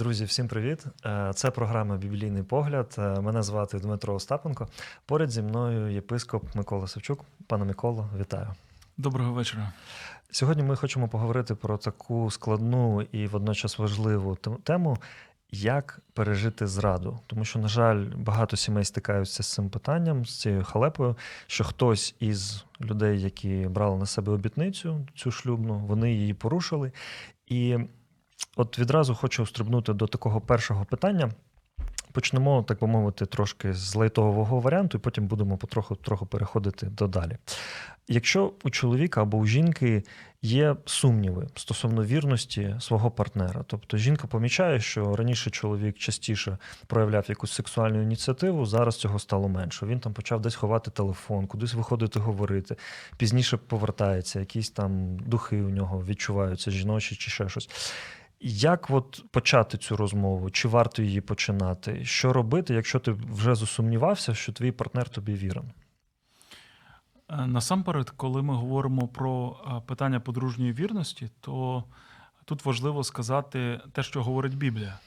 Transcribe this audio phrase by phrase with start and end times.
[0.00, 0.84] Друзі, всім привіт!
[1.06, 2.94] Е, Це програма Біблійний погляд.
[2.98, 4.68] Е, Мене звати Дмитро Остапенко.
[5.06, 7.24] Поряд зі мною єпископ Микола Савчук.
[7.46, 8.46] Пане Миколо, вітаю.
[8.96, 9.72] Доброго вечора.
[10.30, 14.98] Сьогодні ми хочемо поговорити про таку складну і водночас важливу тему,
[15.50, 17.20] як пережити зраду.
[17.26, 22.14] Тому що, на жаль, багато сімей стикаються з цим питанням, з цією халепою, що хтось
[22.20, 26.92] із людей, які брали на себе обітницю, цю шлюбну, вони її порушили.
[27.46, 27.78] І
[28.56, 31.30] от відразу хочу стрибнути до такого першого питання.
[32.12, 37.06] Почнемо, так би мовити, трошки з лайтового варіанту, і потім будемо потроху трохи переходити до
[37.06, 37.36] далі.
[38.08, 40.02] Якщо у чоловіка або у жінки
[40.42, 47.52] є сумніви стосовно вірності свого партнера, тобто жінка помічає, що раніше чоловік частіше проявляв якусь
[47.52, 49.86] сексуальну ініціативу, зараз цього стало менше.
[49.86, 52.76] Він там почав десь ховати телефон, кудись виходити говорити,
[53.16, 57.68] пізніше повертається, якісь там духи у нього відчуваються, жіночі чи ще щось.
[58.42, 60.50] Як от почати цю розмову?
[60.50, 62.04] Чи варто її починати?
[62.04, 65.72] Що робити, якщо ти вже засумнівався, що твій партнер тобі вірен?
[67.28, 71.84] Е, Насамперед, коли ми говоримо про е, питання подружньої вірності, то
[72.44, 74.98] тут важливо сказати те, що говорить Біблія.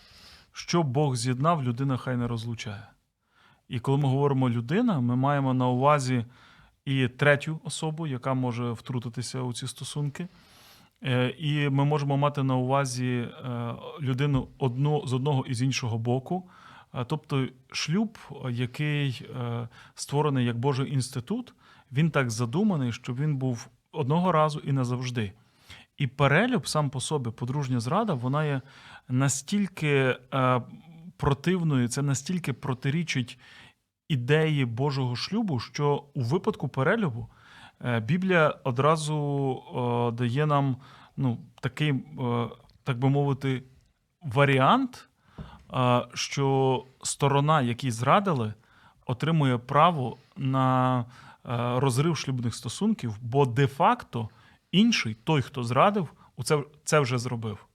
[0.52, 2.88] Що Бог з'єднав, людина хай не розлучає.
[3.68, 6.26] І коли ми говоримо людина, ми маємо на увазі
[6.86, 10.28] і третю особу, яка може втрутитися у ці стосунки.
[11.06, 15.98] Е, І ми можемо мати на увазі е, людину одну, з одного і з іншого
[15.98, 16.50] боку.
[16.94, 18.18] Е, Тобто шлюб,
[18.50, 19.30] який
[19.96, 21.54] створений як Божий інститут,
[21.92, 25.34] він так задуманий, щоб він був одного разу і назавжди.
[25.98, 28.62] І перелюб сам по собі, подружня зрада, вона є
[29.10, 30.16] настільки
[31.18, 33.40] противною, це настільки протирічить
[34.10, 37.30] ідеї Божого шлюбу, що у випадку перелюбу
[37.84, 40.78] Біблія одразу е, дає нам
[41.18, 42.50] ну, такий, е,
[42.84, 43.64] так би мовити,
[44.22, 45.10] варіант,
[45.74, 48.54] е, що сторона, якій зрадили,
[49.06, 51.06] отримує право на е,
[51.80, 54.30] розрив шлюбних стосунків, бо де-факто
[54.72, 56.08] інший, той, хто зрадив,
[56.44, 57.66] це, це вже зробив.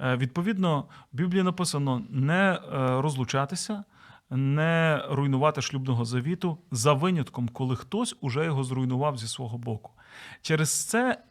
[0.00, 2.58] Е, Відповідно, в Біблії написано не е,
[3.00, 3.84] розлучатися,
[4.30, 9.90] не руйнувати шлюбного завіту за винятком, коли хтось уже його зруйнував зі свого боку.
[10.42, 11.22] Через це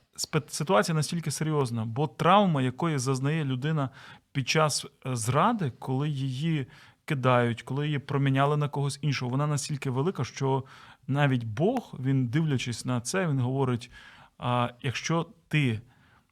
[0.47, 3.89] ситуація настільки серйозна, бо травма, якої зазнає людина
[4.31, 6.67] під час е, зради, коли її
[7.05, 10.63] кидають, коли її проміняли на когось іншого, вона настільки велика, що
[11.07, 13.91] навіть Бог, він дивлячись на це, він говорить:
[14.37, 15.81] а, якщо ти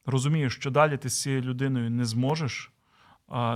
[0.06, 2.72] розумієш, що далі ти з цією людиною не зможеш,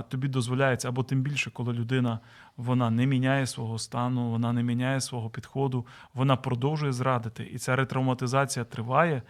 [0.09, 2.19] тобі дозволяється, або тим більше, коли людина
[2.57, 7.75] вона не міняє свого стану, вона не міняє свого підходу, вона продовжує зрадити, і ця
[7.75, 9.21] ретравматизація триває,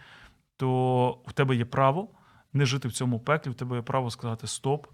[0.56, 2.08] то в тебе є право
[2.52, 4.86] не жити в цьому пеклі, в тебе є право сказати Стоп,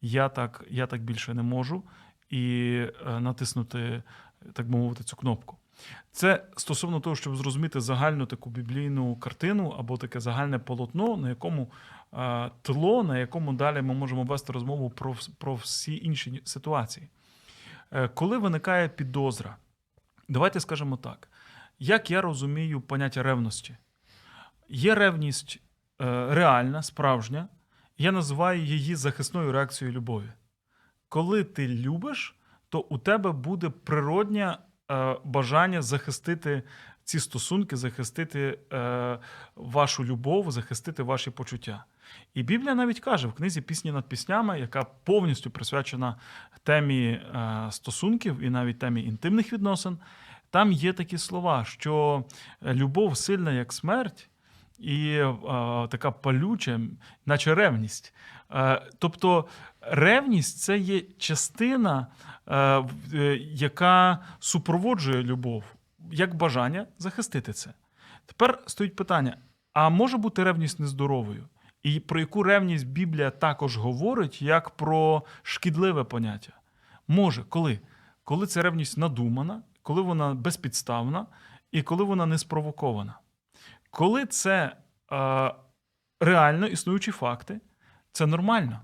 [0.00, 1.82] я так, я так більше не можу,
[2.30, 2.74] і
[3.06, 4.02] е, натиснути,
[4.52, 5.56] так би мовити, цю кнопку.
[6.12, 11.70] Це стосовно того, щоб зрозуміти загальну таку біблійну картину або таке загальне полотно, на якому
[12.62, 17.08] тло, на якому далі ми можемо вести розмову про, про всі інші ситуації.
[17.92, 19.56] Е, коли виникає підозра,
[20.28, 21.28] давайте скажемо так:
[21.78, 23.76] як я розумію поняття ревності?
[24.68, 25.60] Є ревність
[26.00, 27.48] е, реальна, справжня,
[27.98, 30.32] я називаю її захисною реакцією любові.
[31.08, 32.36] Коли ти любиш,
[32.68, 34.58] то у тебе буде природнє
[34.90, 36.62] е, бажання захистити
[37.04, 39.18] ці стосунки, захистити е,
[39.56, 41.84] вашу любов, захистити ваші почуття.
[42.34, 46.16] І Біблія навіть каже в книзі Пісні над піснями, яка повністю присвячена
[46.62, 49.98] темі е, стосунків і навіть темі інтимних відносин.
[50.50, 52.24] Там є такі слова, що
[52.62, 54.28] любов сильна як смерть,
[54.78, 55.34] і е,
[55.90, 56.80] така палюча,
[57.26, 58.14] наче ревність.
[58.52, 59.44] Е, тобто
[59.80, 62.06] ревність це є частина,
[62.46, 62.56] е,
[63.14, 65.64] е, яка супроводжує любов,
[66.12, 67.72] як бажання захистити це.
[68.26, 69.36] Тепер стоїть питання:
[69.72, 71.44] а може бути ревність нездоровою?
[71.82, 76.52] І про яку ревність Біблія також говорить, як про шкідливе поняття?
[77.08, 77.80] Може, коли?
[78.24, 81.26] Коли ця ревність надумана, коли вона безпідставна
[81.72, 83.18] і коли вона не спровокована.
[83.90, 84.76] Коли це
[85.12, 85.54] е,
[86.20, 87.60] реально існуючі факти,
[88.12, 88.80] це нормально.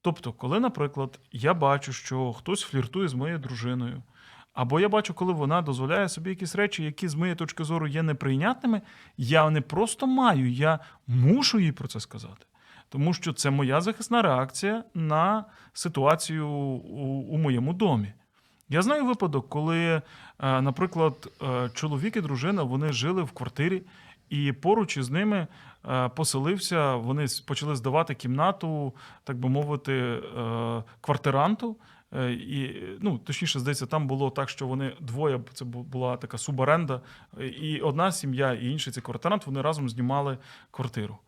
[0.00, 4.02] Тобто, коли, наприклад, я бачу, що хтось фліртує з моєю дружиною,
[4.54, 8.02] Або я бачу, коли вона дозволяє собі якісь речі, які з моєї точки зору є
[8.02, 8.82] неприйнятними,
[9.16, 12.46] я не просто маю, я мушу їй про це сказати.
[12.88, 18.12] Тому що це моя захисна реакція на ситуацію у, у моєму домі.
[18.68, 20.02] Я знаю випадок, коли, е,
[20.38, 23.82] наприклад, е, чоловік і дружина вони жили в квартирі,
[24.28, 25.46] і поруч із ними
[25.88, 30.22] е, поселився, вони почали здавати кімнату, так би мовити,
[31.00, 31.76] квартиранту.
[32.14, 37.00] Е, І, ну, точніше, здається, там було так, що вони двоє, це була така суборенда,
[37.38, 40.38] е, і одна сім'я, і інший цей квартирант, вони разом знімали
[40.70, 41.18] квартиру.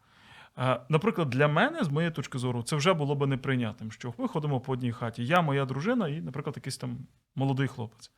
[0.58, 4.28] Е, Наприклад, для мене, з моєї точки зору, це вже було би неприйнятним, що ми
[4.28, 5.26] ходимо по одній хаті.
[5.26, 6.98] Я, моя дружина і, наприклад, якийсь там
[7.34, 8.10] молодий хлопець.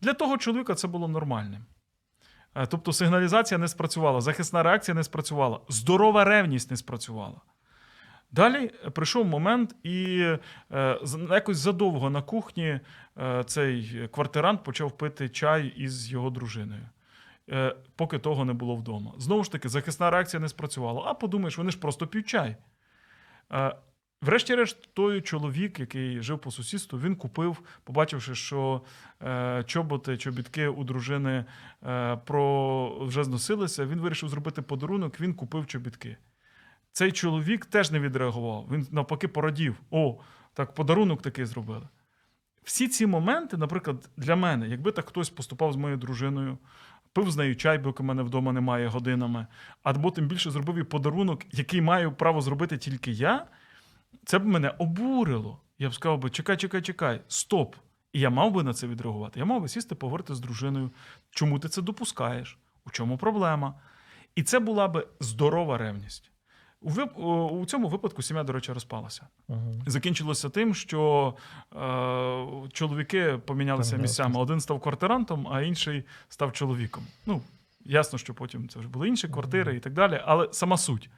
[0.00, 1.64] Для того чоловіка це було нормальним.
[2.68, 7.40] Тобто сигналізація не спрацювала, захисна реакція не спрацювала, здорова ревність не спрацювала.
[8.32, 10.26] Далі е, прийшов момент, і
[10.72, 10.98] е,
[11.30, 12.80] якось задовго на кухні
[13.18, 16.88] е, цей квартирант почав пити чай із його дружиною.
[17.96, 19.12] Поки того не було вдома.
[19.18, 21.02] Знову ж таки, захисна реакція не спрацювала.
[21.06, 22.56] А подумаєш, вони ж просто п'ють чай.
[24.22, 28.82] Врешті-решт, той чоловік, який жив по сусідству, він купив, побачивши, що
[29.66, 31.44] чоботи, чобітки у дружини
[32.24, 36.16] про, вже зносилися, він вирішив зробити подарунок, він купив чобітки.
[36.92, 38.68] Цей чоловік теж не відреагував.
[38.70, 40.18] Він навпаки порадів: о,
[40.54, 41.88] так подарунок такий зробили.
[42.64, 46.58] Всі ці моменти, наприклад, для мене, якби так хтось поступав з моєю дружиною,
[47.12, 49.46] пив з нею чай, бо мене вдома немає годинами,
[49.82, 53.46] або тим більше зробив їй подарунок, який маю право зробити тільки я,
[54.24, 55.60] це б мене обурило.
[55.78, 57.76] Я б сказав би: чекай, чекай, чекай, стоп.
[58.12, 59.40] І я мав би на це відреагувати.
[59.40, 60.90] Я мав би сісти, поговорити з дружиною,
[61.30, 63.74] чому ти це допускаєш, у чому проблема.
[64.34, 66.31] І це була би здорова ревність.
[66.82, 67.18] У, вип-
[67.60, 69.26] у цьому випадку сім'я, до речі, розпалася.
[69.48, 69.82] Угу.
[69.86, 71.34] Закінчилося тим, що
[71.72, 74.40] е, чоловіки помінялися місцями.
[74.40, 77.06] Один став квартирантом, а інший став чоловіком.
[77.26, 77.42] Ну,
[77.84, 81.10] ясно, що потім це вже були інші квартири і так далі, але сама суть.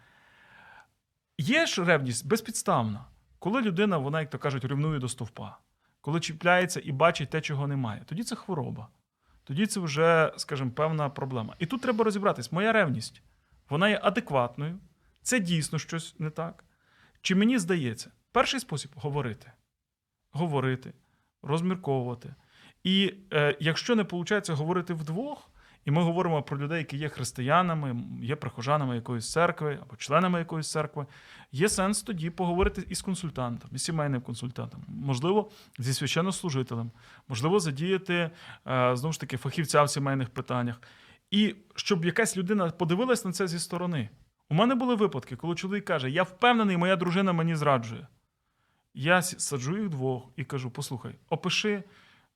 [1.39, 3.05] Є ж ревність безпідставна,
[3.39, 5.59] коли людина, вона, як то кажуть, рівнує до стовпа,
[6.01, 8.03] коли чіпляється і бачить те, чого немає.
[8.07, 8.89] Тоді це хвороба.
[9.45, 11.55] Тоді це вже, скажімо, певна проблема.
[11.59, 13.23] І тут треба розібратись: моя ревність,
[13.71, 14.79] вона є адекватною,
[15.25, 16.65] це дійсно щось не так.
[17.23, 19.53] Чи мені здається, перший спосіб говорити.
[20.33, 20.93] Говорити,
[21.43, 22.35] розмірковувати.
[22.85, 25.51] І е, якщо не виходить говорити вдвох,
[25.85, 30.71] і ми говоримо про людей, які є християнами, є прихожанами якоїсь церкви або членами якоїсь
[30.71, 31.07] церкви,
[31.53, 36.91] є сенс тоді поговорити із консультантом, із сімейним консультантом, можливо, зі священнослужителем,
[37.29, 38.31] можливо, задіяти е,
[38.97, 40.81] знову ж таки фахівця в сімейних питаннях.
[41.31, 44.09] І щоб якась людина подивилась на це зі сторони.
[44.55, 48.07] У мене були випадки, коли чоловік каже: Я впевнений, моя дружина мені зраджує.
[48.95, 51.83] Я саджу їх двох і кажу: послухай, опиши,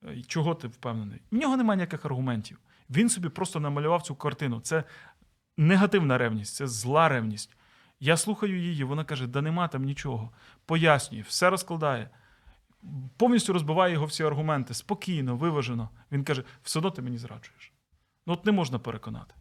[0.04, 1.20] е, чого ти впевнений.
[1.30, 2.58] В нього немає ніяких аргументів.
[2.90, 4.60] Він собі просто намалював цю картину.
[4.60, 4.84] Це
[5.56, 7.56] негативна ревність, це зла ревність.
[8.00, 10.30] Я слухаю її, вона каже: да нема там нічого.
[10.66, 12.10] Пояснює, все розкладає.
[13.16, 15.88] Повністю розбиває його всі аргументи, спокійно, виважено.
[16.12, 17.72] Він каже: все одно ти мені зраджуєш.
[18.26, 19.34] Ну, от не можна переконати.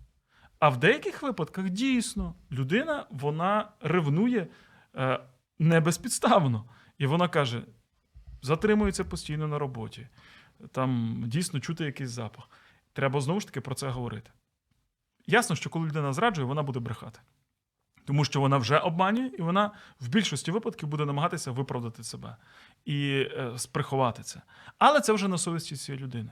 [0.59, 4.47] А в деяких випадках дійсно людина вона ревнує
[4.95, 5.19] е,
[5.59, 6.65] не безпідставно.
[6.97, 7.61] І вона каже:
[8.41, 10.07] затримується постійно на роботі,
[10.71, 12.49] там дійсно чути якийсь запах.
[12.93, 14.31] Треба знову ж таки про це говорити.
[15.27, 17.19] Ясно, що коли людина зраджує, вона буде брехати.
[18.05, 22.35] Тому що вона вже обманює, і вона в більшості випадків буде намагатися виправдати себе
[22.85, 24.41] і е, сприховати це.
[24.77, 26.31] Але це вже на совісті цієї людини.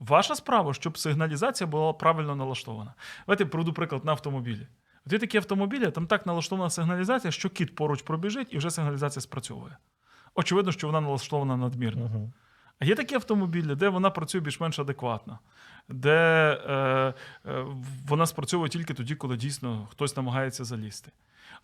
[0.00, 2.94] Ваша справа, щоб сигналізація була правильно налаштована.
[3.26, 4.66] Давайте приведу приклад на автомобілі.
[5.06, 9.22] От є такі автомобілі, там так налаштована сигналізація, що кіт поруч пробіжить і вже сигналізація
[9.22, 9.76] спрацьовує.
[10.34, 12.04] Очевидно, що вона налаштована надмірно.
[12.04, 12.32] Угу.
[12.78, 15.38] А є такі автомобілі, де вона працює більш-менш адекватно,
[15.88, 16.12] де
[16.68, 17.14] е,
[17.50, 17.66] е,
[18.08, 21.12] вона спрацьовує тільки тоді, коли дійсно хтось намагається залізти.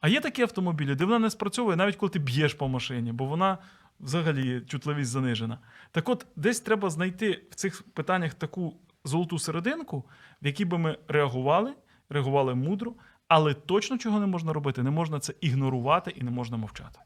[0.01, 3.25] А є такі автомобілі, де вона не спрацьовує, навіть коли ти б'єш по машині, бо
[3.25, 3.59] вона
[4.03, 5.59] взагалі чутливість занижена.
[5.91, 10.05] Так от, десь треба знайти в цих питаннях таку золоту серединку,
[10.43, 11.75] в якій би ми реагували,
[12.09, 12.95] реагували мудро,
[13.29, 17.01] але точно чого не можна робити, не можна це ігнорувати і не можна мовчати.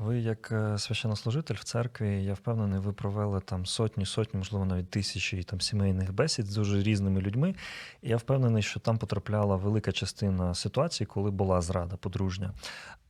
[0.00, 4.90] Ви, як е, священнослужитель в церкві, я впевнений, ви провели там сотні, сотні, можливо, навіть
[4.90, 7.54] тисячі там сімейних бесід з дуже різними людьми.
[8.02, 12.52] І я впевнений, що там потрапляла велика частина ситуацій, коли була зрада подружня.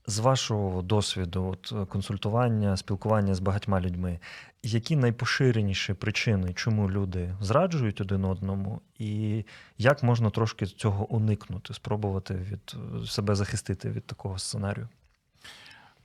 [0.07, 4.19] З вашого досвіду, от е, консультування, спілкування з багатьма людьми,
[4.63, 9.45] які найпоширеніші причини, чому люди зраджують один одному, і
[9.79, 14.89] як можна трошки цього уникнути, спробувати від е, себе захистити від такого сценарію?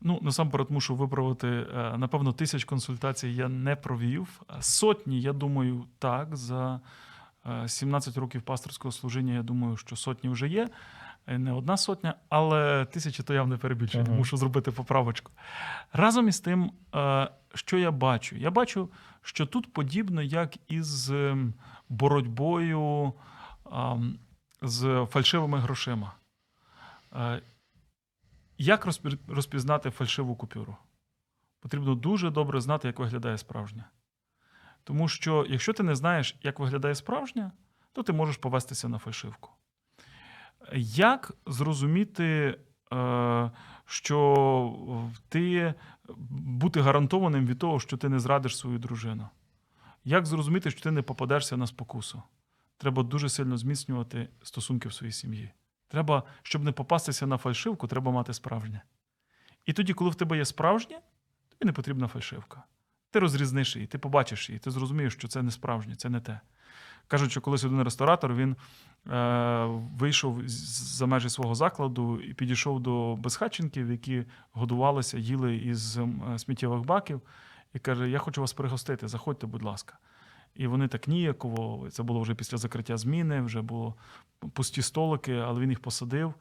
[0.01, 1.47] Ну, насамперед мушу виправити.
[1.47, 4.41] е, Напевно, тисяч консультацій я не провів.
[4.59, 6.35] Сотні, я думаю, так.
[6.35, 6.79] За
[7.45, 10.69] е, 17 років пасторського служіння, я думаю, що сотні вже є.
[11.27, 14.03] Е, Не одна сотня, але тисячі то явно перебільшення.
[14.03, 14.17] Мгм.
[14.17, 15.31] Мушу зробити поправочку.
[15.93, 18.35] Разом із тим, е, що я бачу?
[18.35, 18.89] Я бачу,
[19.21, 21.53] що тут подібно, як із ем,
[21.89, 23.13] боротьбою
[24.61, 26.13] з фальшивими грошима.
[28.61, 28.87] Е, Як
[29.27, 30.77] розпізнати фальшиву купюру?
[31.59, 33.89] Потрібно дуже добре знати, як виглядає справжня.
[34.83, 37.51] Тому що, якщо ти не знаєш, як виглядає справжня,
[37.93, 39.49] то ти можеш повестися на фальшивку.
[40.75, 42.59] Як зрозуміти,
[42.93, 43.51] е,
[43.85, 45.73] що ти
[46.29, 49.29] бути гарантованим від того, що ти не зрадиш свою дружину?
[50.03, 52.23] Як зрозуміти, що ти не попадешся на спокусу?
[52.77, 55.51] Треба дуже сильно зміцнювати стосунки в своїй сім'ї.
[55.91, 58.81] Треба, щоб не попастися на фальшивку, треба мати справжнє.
[59.65, 60.99] І тоді, коли в тебе є справжнє,
[61.49, 62.63] тобі не потрібна фальшивка.
[63.11, 66.39] Ти розрізниш її, ти побачиш її, ти зрозумієш, що це не справжнє, це не те.
[67.07, 68.55] Кажуть, що колись один ресторатор він
[69.07, 69.65] е,
[69.97, 76.85] вийшов за межі свого закладу і підійшов до безхатченків, які годувалися, їли із м, сміттєвих
[76.85, 77.21] баків,
[77.73, 79.97] і каже: Я хочу вас пригостити, заходьте, будь ласка.
[80.61, 83.95] І вони так ніяково, це було вже після закриття зміни, вже було
[84.53, 86.33] пусті столики, але він їх посадив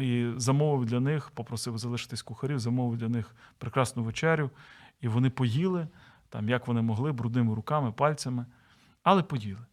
[0.00, 4.50] і замовив для них, попросив залишитись кухарів, замовив для них прекрасну вечерю.
[5.00, 5.88] І вони поїли,
[6.28, 8.46] там, як вони могли, брудними руками, пальцями,
[9.02, 9.66] але поїли.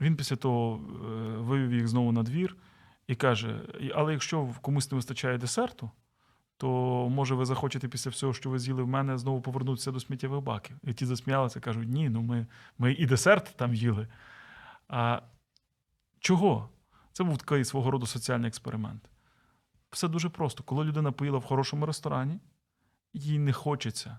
[0.00, 1.06] Він після того е,
[1.38, 2.56] вивів їх знову на двір
[3.06, 3.60] і каже:
[3.94, 5.90] але якщо комусь не вистачає десерту,
[6.56, 6.68] то
[7.08, 10.76] може ви захочете після всього, що ви з'їли в мене, знову повернутися до сміттєвих баків.
[10.84, 12.46] І ті засміялися, кажуть, ні, ну ми,
[12.78, 14.08] ми і десерт там їли.
[14.88, 15.20] А
[16.20, 16.68] чого?
[17.12, 19.02] Це був такий свого роду соціальний експеримент.
[19.90, 20.62] Все дуже просто.
[20.62, 22.40] Коли людина поїла в хорошому ресторані,
[23.14, 24.18] їй не хочеться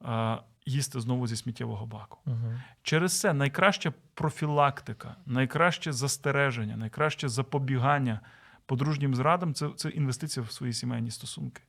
[0.00, 2.18] а, їсти знову зі сміттєвого баку.
[2.26, 2.54] Угу.
[2.82, 8.20] Через це найкраща профілактика, найкраще застереження, найкраще запобігання
[8.66, 11.62] подружнім зрадам це, це інвестиція в свої сімейні стосунки.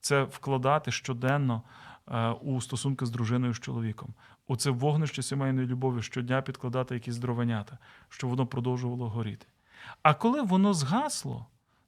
[0.00, 1.62] Це вкладати щоденно
[2.08, 4.14] е, у стосунки з дружиною з чоловіком.
[4.46, 7.78] У це вогнище сімейної любові щодня підкладати якісь дровенята,
[8.08, 9.46] щоб воно продовжувало горіти.
[10.02, 11.46] А коли воно згасло,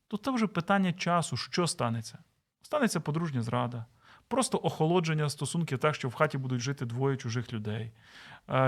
[0.08, 2.18] то це вже питання часу, що станеться.
[2.62, 3.86] Станеться подружня зрада,
[4.30, 7.90] просто охолодження стосунків так, що в хаті будуть жити двоє чужих людей.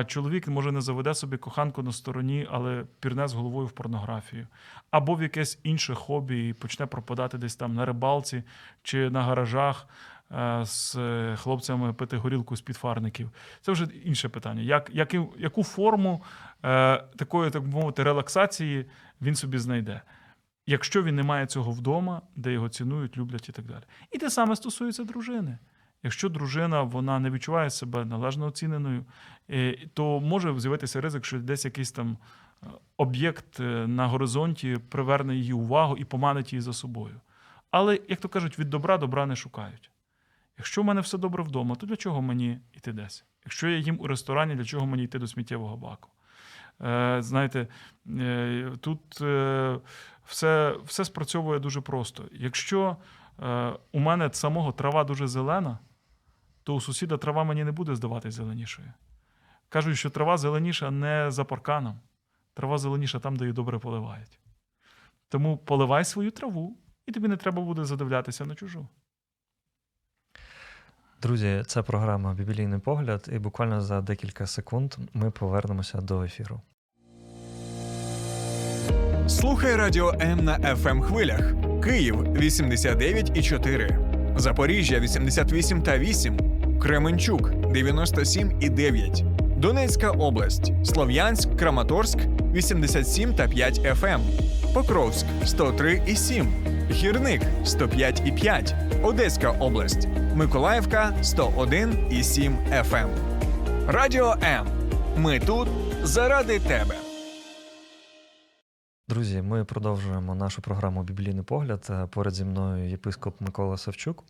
[0.07, 4.47] Чоловік може не заведе собі коханку на стороні, але пірне з головою в порнографію,
[4.90, 8.42] або в якесь інше хобі і почне пропадати десь там на рибалці
[8.83, 9.87] чи на гаражах
[10.33, 13.31] е, з е, хлопцями пити горілку з підфарників.
[13.61, 14.62] Це вже інше питання.
[14.62, 16.23] Як, яку, яку форму
[16.64, 18.87] е, такої, так мовити, релаксації
[19.21, 20.02] він собі знайде?
[20.66, 23.83] Якщо він не має цього вдома, де його цінують, люблять і так далі.
[24.12, 25.59] І те саме стосується дружини.
[26.02, 29.04] Якщо дружина вона не відчуває себе належно оціненою,
[29.50, 32.16] е, то може з'явитися ризик, що десь якийсь там
[32.62, 32.66] е,
[32.97, 37.21] об'єкт е, на горизонті приверне її увагу і поманить її за собою.
[37.71, 39.90] Але, як то кажуть, від добра добра не шукають.
[40.59, 43.25] Якщо в мене все добре вдома, то для чого мені йти десь?
[43.45, 46.09] Якщо я їм у ресторані, для чого мені йти до сміттєвого баку?
[46.80, 47.66] Е, знаєте,
[48.08, 49.78] е, тут е,
[50.24, 52.24] все, все спрацьовує дуже просто.
[52.32, 52.96] Якщо
[53.92, 55.78] у мене самого трава дуже зелена,
[56.62, 58.92] то у сусіда трава мені не буде здаватись зеленішою.
[59.68, 62.00] Кажуть, що трава зеленіша не за парканом,
[62.54, 64.38] трава зеленіша там, де її добре поливають.
[65.28, 68.88] Тому поливай свою траву, і тобі не треба буде задивлятися на чужу.
[71.22, 76.60] Друзі, це програма Біблійний погляд, і буквально за декілька секунд ми повернемося до ефіру.
[79.28, 81.52] Слухай радіо М на fm хвилях.
[81.84, 86.38] Київ 89,4, Запоріжжя 88 та 8,
[86.80, 89.24] Кременчук 97 і 9,
[89.56, 92.18] Донецька область, Слов'янськ, Краматорськ
[92.52, 94.20] 87 та 5 FM,
[94.74, 96.46] Покровськ 103 і 7,
[96.90, 103.08] Гірник 105 і 5, Одеська область, Миколаївка 101 і 7 FM.
[103.86, 104.66] Радіо М.
[105.16, 105.68] Ми тут
[106.02, 106.94] заради тебе.
[109.08, 111.86] Друзі, ми продовжуємо нашу програму Біблійний погляд.
[111.90, 114.24] Е, Поряд зі мною єпископ Микола Савчук.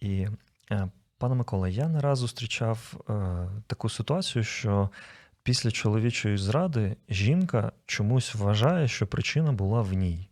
[0.00, 0.28] І,
[0.72, 3.12] е, пане Микола, я не раз зустрічав е,
[3.66, 4.90] таку ситуацію, що
[5.44, 10.28] після чоловічої зради жінка чомусь вважає, що причина була в ній.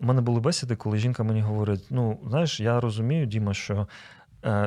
[0.00, 3.88] У мене були бесіди, коли жінка мені говорить: ну, знаєш, я розумію, Діма, що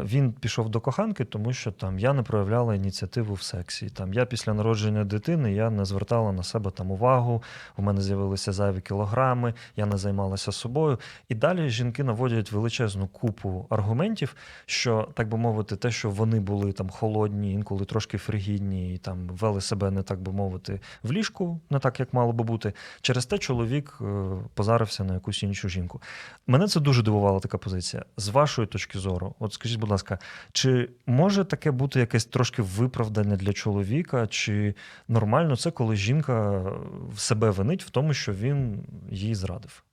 [0.03, 3.89] Він пішов до коханки, тому що там я не проявляла ініціативу в сексі.
[3.89, 7.43] Там я після народження дитини я не звертала на себе там увагу.
[7.77, 10.99] У мене з'явилися зайві кілограми, я не займалася собою.
[11.29, 16.71] І далі жінки наводять величезну купу аргументів, що так би мовити, те, що вони були
[16.71, 21.59] там холодні, інколи трошки фригідні, і там вели себе не так би мовити в ліжку,
[21.69, 22.73] не так як мало би бути.
[23.01, 24.05] Через те чоловік е,
[24.53, 26.01] позарився на якусь іншу жінку.
[26.47, 28.05] Мене це дуже дивувала така позиція.
[28.17, 30.19] З вашої точки зору, от скажіть, будь ласка,
[30.51, 34.75] чи може таке бути якесь трошки виправдання для чоловіка, чи
[35.07, 36.61] нормально це, коли жінка
[37.09, 39.83] в себе винить в тому, що він їй зрадив?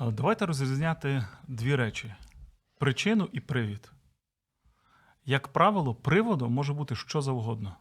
[0.00, 2.14] Давайте розрізняти дві речі:
[2.78, 3.92] причину і привід.
[5.24, 7.76] Як правило, приводом може бути що завгодно.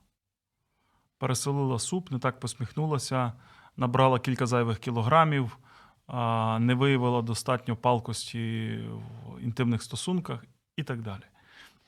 [1.17, 3.33] Переселила суп, не так посміхнулася,
[3.77, 5.57] набрала кілька зайвих кілограмів,
[6.59, 8.79] не виявила достатньо палкості
[9.25, 10.45] в інтимних стосунках
[10.77, 11.23] і так далі.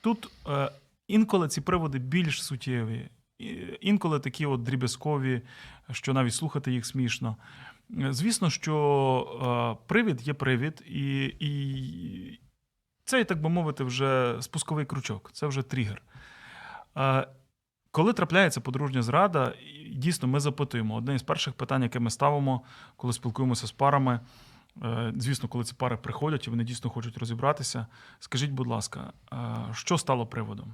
[0.02, 0.72] Тут е,
[1.08, 3.10] інколи ці приводи більш суттєві,
[3.82, 5.42] інколи такі от дріб'язкові,
[5.92, 7.38] що навіть слухати їх смішно.
[8.00, 12.40] Е, Звісно, що е, привід є привід, і, і
[13.04, 16.02] це, так би мовити, вже спусковий крючок, це вже тригер.
[17.96, 19.54] Коли трапляється подружня зрада,
[19.92, 20.96] дійсно ми запитуємо.
[20.96, 22.62] Одне із перших питань, яке ми ставимо,
[22.98, 24.20] коли спілкуємося з парами.
[24.84, 27.88] е, Звісно, коли ці пари приходять і вони дійсно хочуть розібратися.
[28.20, 29.38] Скажіть, будь ласка, е,
[29.74, 30.74] що стало приводом?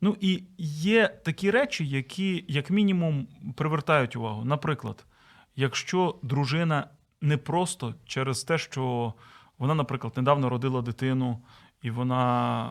[0.00, 4.44] Ну і є такі речі, які, як мінімум, привертають увагу.
[4.44, 5.04] Наприклад,
[5.56, 6.88] якщо дружина
[7.20, 9.14] не просто через те, що
[9.58, 11.38] вона, наприклад, недавно родила дитину,
[11.82, 12.64] і вона,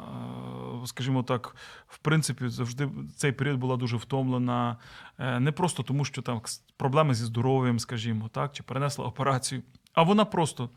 [0.84, 1.56] е, скажімо так,
[1.88, 4.78] в принципі, завжди цей період була дуже втомлена,
[5.20, 6.42] е, не просто тому, що там
[6.78, 10.70] проблеми зі здоров'ям, скажімо, так, чи перенесла операцію, а вона просто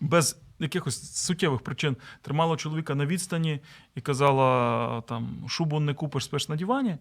[0.00, 3.60] без якихось суттєвих причин тримала чоловіка на відстані
[3.94, 6.98] і казала там шубу не купиш, спиш на дивані,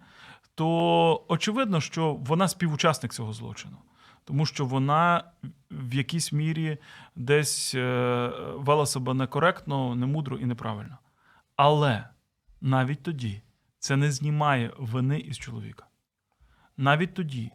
[0.55, 3.77] то очевидно, що вона співучасник цього злочину.
[4.23, 5.23] Тому що вона
[5.71, 6.77] в якійсь мірі
[7.15, 10.97] десь е, вела себе некоректно, немудро і неправильно.
[11.55, 12.07] Але
[12.61, 13.41] навіть тоді
[13.79, 15.85] це не знімає вини із чоловіка.
[16.77, 17.51] Навіть тоді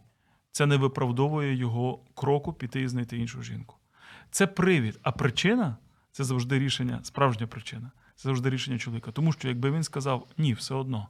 [0.51, 3.75] це не виправдовує його кроку піти і знайти іншу жінку.
[4.31, 5.77] Це привід, а причина
[6.11, 7.91] це завжди рішення, справжня причина.
[8.15, 9.11] Це завжди рішення чоловіка.
[9.11, 11.07] Тому що якби він сказав ні, все одно.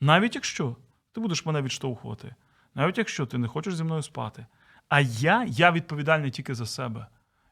[0.00, 0.76] Навіть якщо
[1.12, 2.34] ти будеш мене відштовхувати,
[2.74, 4.46] навіть якщо ти не хочеш зі мною спати,
[4.90, 7.06] а я, я відповідальний тільки за себе.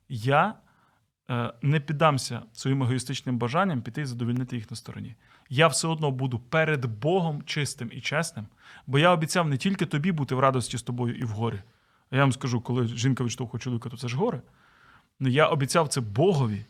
[0.09, 0.55] Я
[1.31, 5.15] е, не піддамся своїм егоїстичним бажанням піти і задовільнити їх на стороні.
[5.49, 8.47] Я все одно буду перед Богом чистим і чесним,
[8.87, 11.63] бо я обіцяв не тільки тобі бути в радості з тобою і в горі.
[12.11, 14.43] А я вам скажу, коли жінка відштовхує чоловіка, то це ж горе.
[15.21, 16.65] Ну, я обіцяв це Богові,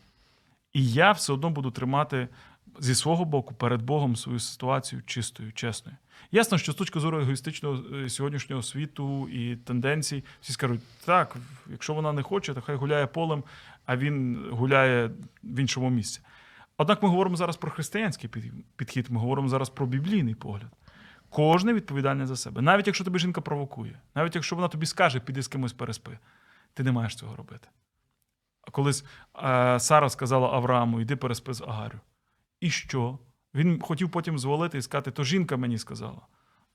[0.73, 2.27] і я все одно буду тримати
[2.79, 5.97] зі свого боку перед Богом свою ситуацію чистою, чесною.
[6.31, 11.35] Ясно, що з точки зору егоїстичного е, сьогоднішнього світу і тенденцій, всі скажуть, так,
[11.67, 13.43] якщо вона не хоче, то хай гуляє полем,
[13.85, 15.11] а він гуляє
[15.43, 16.21] в іншому місці.
[16.77, 18.29] Однак ми говоримо зараз про християнський
[18.75, 20.71] підхід, ми говоримо зараз про біблійний погляд.
[21.29, 22.61] Кожен відповідальний за себе.
[22.61, 26.17] Навіть якщо тебе жінка провокує, навіть якщо вона тобі скаже, піди з кимось переспи,
[26.73, 27.67] ти не маєш цього робити.
[28.61, 29.05] А колись
[29.43, 31.99] е, Сара сказала Аврааму, йди переспи з Агарю.
[32.59, 33.19] І що?
[33.53, 36.21] Він хотів потім звалити і сказати, то жінка мені сказала.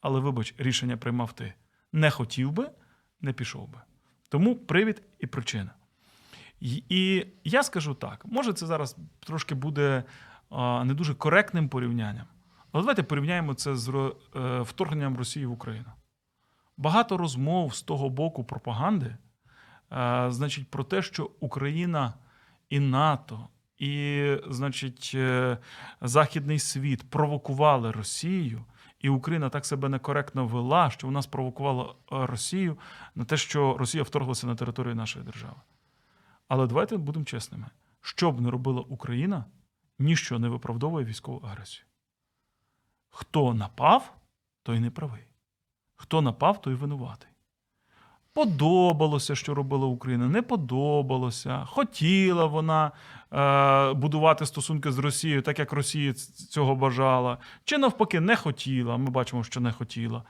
[0.01, 1.55] Але вибач, рішення приймав ти.
[1.93, 2.71] Не хотів би,
[3.21, 3.81] не пішов би.
[4.29, 5.71] Тому привід і причина.
[6.61, 10.05] І, я скажу так: може, це зараз трошки буде
[10.85, 12.27] не дуже коректним порівнянням.
[12.73, 15.93] Але давайте порівняємо це з е, вторгненням Росії в Україну.
[16.77, 19.17] Багато розмов з того боку пропаганди, е,
[20.29, 22.15] значить, про те, що Україна
[22.69, 25.59] і НАТО, і, значить, е,
[26.01, 28.65] Західний світ провокували Росію,
[29.01, 31.95] і Україна так себе некоректно вела, що вона спровокувала е,
[32.27, 32.79] Росію
[33.15, 35.61] на те, що Росія вторглася на територію нашої держави.
[36.49, 37.67] Але давайте будемо чесними:
[38.01, 39.45] що б не робила Україна,
[39.99, 41.87] ніщо не виправдовує військову агресію.
[43.09, 44.17] Хто напав,
[44.63, 45.25] той не правий.
[45.97, 47.29] Хто напав, той винуватий.
[48.35, 51.65] Подобалося, що робила Україна, не подобалося.
[51.65, 52.93] Хотіла вона
[53.33, 56.15] е, будувати стосунки з Росією, так як Росія
[56.51, 58.97] цього бажала, чи навпаки не хотіла.
[58.97, 60.23] Ми бачимо, що не хотіла.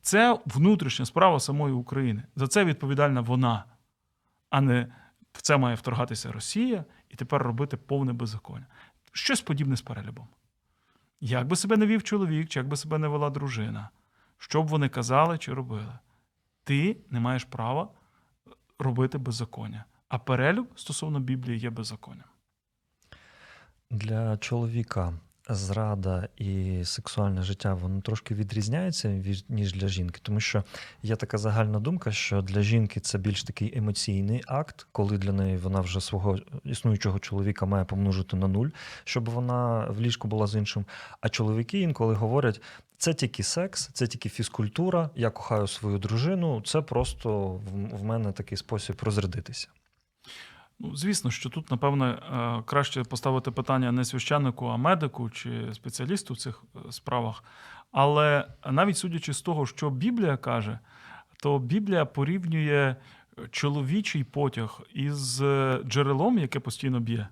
[0.00, 2.22] Це внутрішня справа самої України.
[2.36, 3.64] За це відповідальна вона,
[4.50, 4.92] а не
[5.32, 8.66] в це має вторгатися Росія і тепер робити повне беззаконня.
[9.12, 10.28] Щось подібне з перелюбом.
[11.20, 13.90] Як би себе не вів чоловік, чи як би себе не вела дружина,
[14.38, 15.98] що б вони казали чи робили,
[16.64, 17.88] ти не маєш права
[18.78, 19.84] робити беззаконня.
[20.08, 22.26] А перелюб стосовно Біблії є беззаконням.
[23.90, 25.12] Для чоловіка
[25.48, 30.64] зрада і сексуальне життя воно трошки відрізняється від- ніж для жінки, тому що
[31.02, 35.56] є така загальна думка, що для жінки це більш такий емоційний акт, коли для неї
[35.56, 38.68] вона вже свого існуючого чоловіка має помножити на нуль,
[39.04, 40.84] щоб вона в ліжку була з іншим.
[41.20, 42.60] А чоловіки інколи говорять.
[42.98, 45.10] Це тільки секс, це тільки фізкультура.
[45.16, 46.62] Я кохаю свою дружину.
[46.64, 47.60] Це просто
[47.92, 49.68] в мене такий спосіб розрядитися.
[50.80, 56.34] Ну, звісно, що тут, напевно, е, краще поставити питання не священнику, а медику чи спеціалісту
[56.34, 57.44] в цих е, справах.
[57.92, 60.78] Але навіть судячи з того, що Біблія каже,
[61.42, 62.96] то Біблія порівнює
[63.50, 67.28] чоловічий потяг із е, джерелом, яке постійно б'є.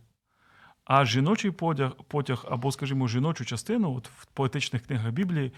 [0.85, 5.52] А жіночий потяг, потяг або, скажімо, жіночу частину, от в поетичних книгах Біблії,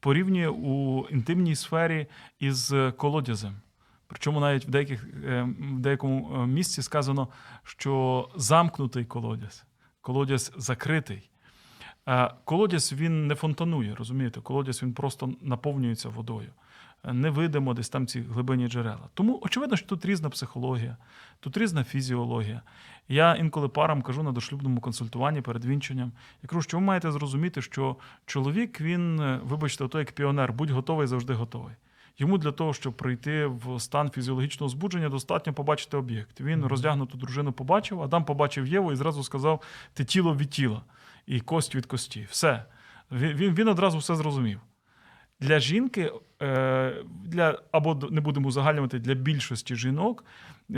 [0.00, 2.06] порівнює у інтимній сфері
[2.38, 3.56] із колодязем.
[4.10, 7.28] Причому навіть в, деяких, е, в деякому е, місці сказано,
[7.62, 9.64] що замкнутий колодязь,
[10.00, 11.30] колодязь закритий.
[12.08, 14.40] Е, Колодязь він не фонтанує, розумієте?
[14.40, 16.52] Колодязь він просто наповнюється водою.
[17.04, 19.08] Не видимо десь там ці глибинні джерела.
[19.14, 20.96] Тому очевидно, що тут різна психологія,
[21.40, 22.62] тут різна фізіологія.
[23.08, 26.12] Я інколи парам кажу на дошлюбному консультуванні перед вінченням.
[26.42, 27.96] Я кажу, що ви маєте зрозуміти, що
[28.26, 31.74] чоловік, він, вибачте, ото як піонер, будь готовий, завжди готовий.
[32.20, 36.40] Йому для того, щоб прийти в стан фізіологічного збудження, достатньо побачити об'єкт.
[36.40, 39.62] Він роздягнуту дружину побачив, Адам побачив Єву і зразу сказав:
[39.94, 40.82] ти тіло від тіла
[41.26, 42.26] і кость від кості.
[42.30, 42.64] Все.
[43.12, 44.60] Він, він, він одразу все зрозумів.
[45.40, 50.24] Для жінки, е, для, або не будемо узагальнювати, для більшості жінок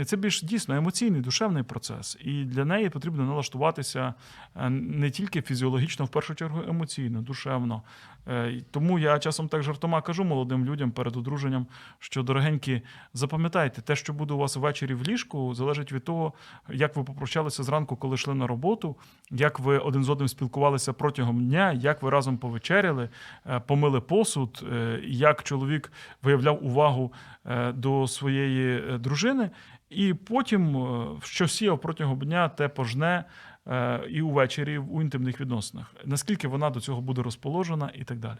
[0.05, 2.17] це більш дійсно емоційний, душевний процес.
[2.21, 4.13] І для неї потрібно налаштуватися
[4.55, 7.81] е, не тільки фізіологічно, в першу чергу емоційно, душевно.
[8.27, 11.67] Е, Тому я часом так жартома кажу молодим людям перед одруженням,
[11.99, 12.81] що дорогенькі,
[13.13, 16.33] запам'ятайте, те, що буде у вас ввечері в ліжку, залежить від того,
[16.69, 18.95] як ви попрощалися зранку, коли йшли на роботу,
[19.31, 23.09] як ви один з одним спілкувалися протягом дня, як ви разом повечеряли,
[23.45, 25.91] е, помили посуд, е, як чоловік
[26.23, 27.32] виявляв увагу е,
[27.75, 29.49] до своєї е, дружини,
[29.89, 33.25] і потім, е, що сіяв протягом дня, те пожне
[33.67, 35.93] е, і увечері у інтимних відносинах.
[36.05, 38.39] Наскільки вона до цього буде розположена і так далі.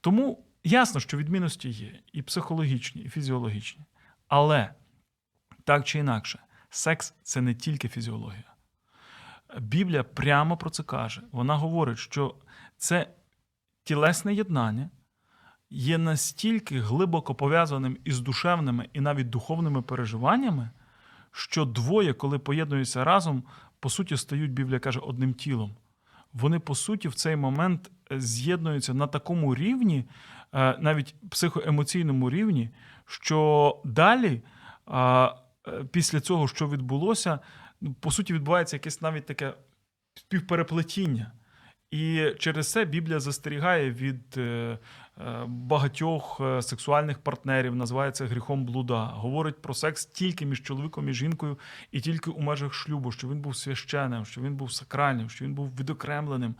[0.00, 3.84] Тому ясно, що відмінності є і психологічні, і фізіологічні.
[4.28, 4.74] Але
[5.64, 6.38] так чи інакше,
[6.70, 8.54] секс це не тільки фізіологія.
[9.58, 11.22] Біблія прямо про це каже.
[11.32, 12.34] Вона говорить, що
[12.76, 13.06] це
[13.84, 14.90] тілесне єднання
[15.74, 20.70] є настільки глибоко пов'язаним із душевними і навіть духовними переживаннями,
[21.32, 23.42] що двоє, коли поєднуються разом,
[23.80, 25.76] по суті, стають, Біблія каже, одним тілом.
[26.32, 30.04] Вони, по суті, в цей момент е, з'єднуються на такому рівні,
[30.52, 32.70] е, навіть психоемоційному рівні,
[33.06, 34.42] що далі,
[34.88, 35.30] е,
[35.90, 37.38] після цього, що відбулося,
[37.80, 39.54] ну, по суті, відбувається якесь навіть таке
[40.14, 41.32] співпереплетіння.
[41.90, 44.78] І через це Біблія застерігає від е, е,
[45.46, 49.04] багатьох е, сексуальних партнерів, називається гріхом блуда.
[49.04, 51.58] Говорить про секс тільки між чоловіком і жінкою,
[51.92, 55.54] і тільки у межах шлюбу, що він був священним, що він був сакральним, що він
[55.54, 56.54] був відокремленим.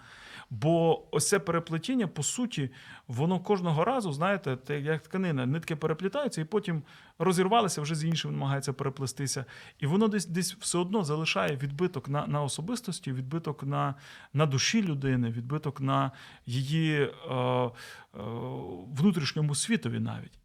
[0.51, 2.71] Бо ось це переплетіння, по суті,
[3.09, 6.83] воно кожного разу, знаєте, те, як тканина, нитки переплітаються, і потім
[7.19, 9.45] розірвалися, вже з іншим намагається переплестися.
[9.79, 13.95] І воно десь десь все одно залишає відбиток на, на особистості, відбиток на,
[14.33, 16.11] на душі людини, відбиток на
[16.47, 17.71] її е, е,
[18.97, 20.39] внутрішньому світові навіть.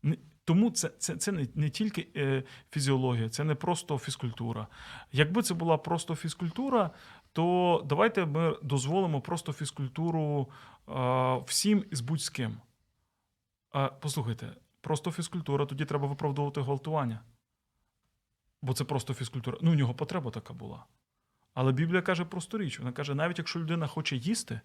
[0.49, 4.67] Тому це, це, це не, не тільки е, фізіологія, це не просто фізкультура.
[5.12, 6.89] Якби це була просто фізкультура,
[7.33, 10.49] то давайте ми дозволимо просто фізкультуру
[11.45, 12.57] всім з будь-з ким.
[13.99, 17.19] Послухайте, просто фізкультура, тоді треба виправдовувати гвалтування.
[18.61, 19.57] Бо це просто фізкультура.
[19.61, 20.85] Ну, у нього потреба така була.
[21.53, 22.79] Але Біблія каже просту річ.
[22.79, 24.61] Вона каже, навіть якщо людина хоче їсти,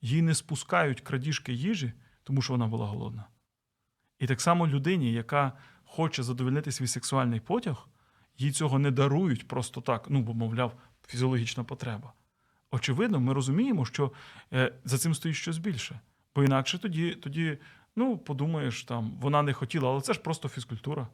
[0.00, 1.92] їй не спускають крадіжки їжі,
[2.22, 3.24] тому що вона була голодна.
[4.18, 5.52] І так само людині, яка
[5.84, 7.88] хоче задовольнити свій сексуальний потяг,
[8.38, 10.72] їй цього не дарують просто так, ну, бо, мовляв,
[11.06, 12.12] фізіологічна потреба.
[12.70, 14.12] Очевидно, ми розуміємо, що
[14.52, 16.00] е, за цим стоїть щось більше.
[16.34, 17.58] Бо інакше тоді, тоді,
[17.96, 21.08] ну, подумаєш, там, вона не хотіла, але це ж просто фізкультура.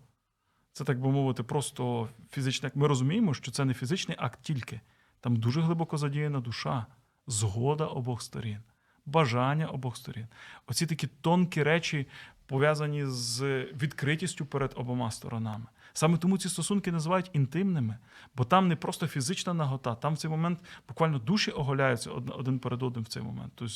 [0.72, 2.76] Це, так би мовити, просто фізичний акт.
[2.76, 4.80] Ми розуміємо, що це не фізичний акт тільки.
[5.20, 6.86] Там дуже глибоко задіяна душа,
[7.26, 8.58] згода обох сторін,
[9.06, 10.26] бажання обох сторін.
[10.66, 12.06] Оці такі тонкі речі
[12.46, 15.66] пов'язані з відкритістю перед обома сторонами.
[15.96, 17.98] Саме тому ці стосунки називають інтимними,
[18.34, 22.82] бо там не просто фізична нагота, там в цей момент буквально душі оголяються один перед
[22.82, 23.52] одним в цей момент.
[23.54, 23.74] Тобто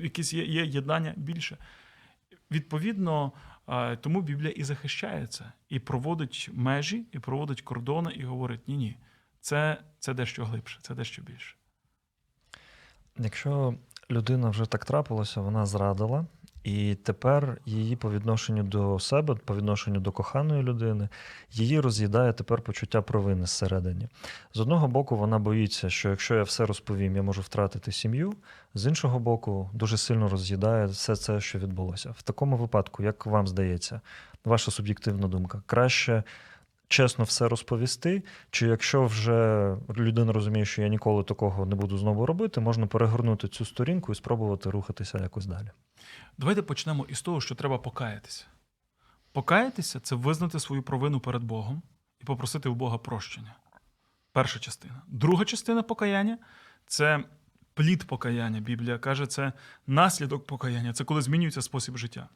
[0.00, 1.56] якісь є, є єднання більше.
[2.50, 3.32] Відповідно,
[4.00, 8.96] тому Біблія і захищає це, і проводить межі, і проводить кордони, і говорить: ні, ні,
[9.40, 11.56] це, це дещо глибше, це дещо більше.
[13.18, 13.74] Якщо
[14.10, 16.26] людина вже так трапилося, вона зрадила,
[16.64, 21.08] і тепер її по відношенню до себе, по відношенню до коханої людини,
[21.50, 24.08] її роз'їдає тепер почуття провини зсередині.
[24.54, 28.34] З одного боку, вона боїться, що якщо я все розповім, я можу втратити сім'ю.
[28.74, 32.10] З іншого боку, дуже сильно роз'їдає все це, що відбулося.
[32.10, 34.00] В такому випадку, як вам здається,
[34.44, 36.22] ваша суб'єктивна думка, краще
[36.90, 42.26] чесно все розповісти, чи якщо вже людина розуміє, що я ніколи такого не буду знову
[42.26, 45.70] робити, можна перегорнути цю сторінку і спробувати рухатися якось далі.
[46.38, 48.44] Давайте почнемо із того, що треба покаятися.
[49.32, 51.82] Покаятися це визнати свою провину перед Богом
[52.20, 53.54] і попросити у Бога прощення.
[54.32, 55.02] Перша частина.
[55.06, 56.38] Друга частина покаяння
[56.86, 57.24] це
[57.74, 58.60] плід покаяння.
[58.60, 59.52] Біблія каже, це
[59.86, 62.28] наслідок покаяння, це коли змінюється спосіб життя.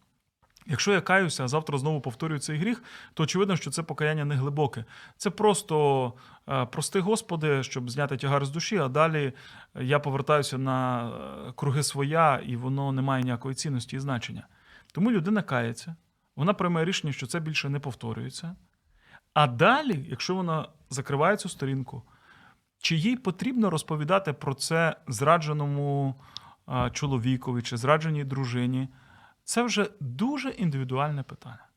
[0.67, 2.83] Якщо я каюся, а завтра знову повторюю цей гріх,
[3.15, 4.85] то очевидно, що це покаяння не глибоке.
[5.17, 6.13] Це просто
[6.49, 9.33] е, прости Господи, щоб зняти тягар з душі, а далі
[9.81, 14.47] я повертаюся на е, круги своя, і воно не має ніякої цінності і значення.
[14.93, 15.97] Тому людина кається,
[16.37, 18.57] вона приймає рішення, що це більше не повторюється.
[19.35, 22.03] А далі, якщо вона закриває цю сторінку,
[22.79, 26.15] чи їй потрібно розповідати про це зрадженому
[26.93, 28.89] чоловікові чи зрадженій дружині,
[29.45, 31.69] це вже дуже індивідуальне питання.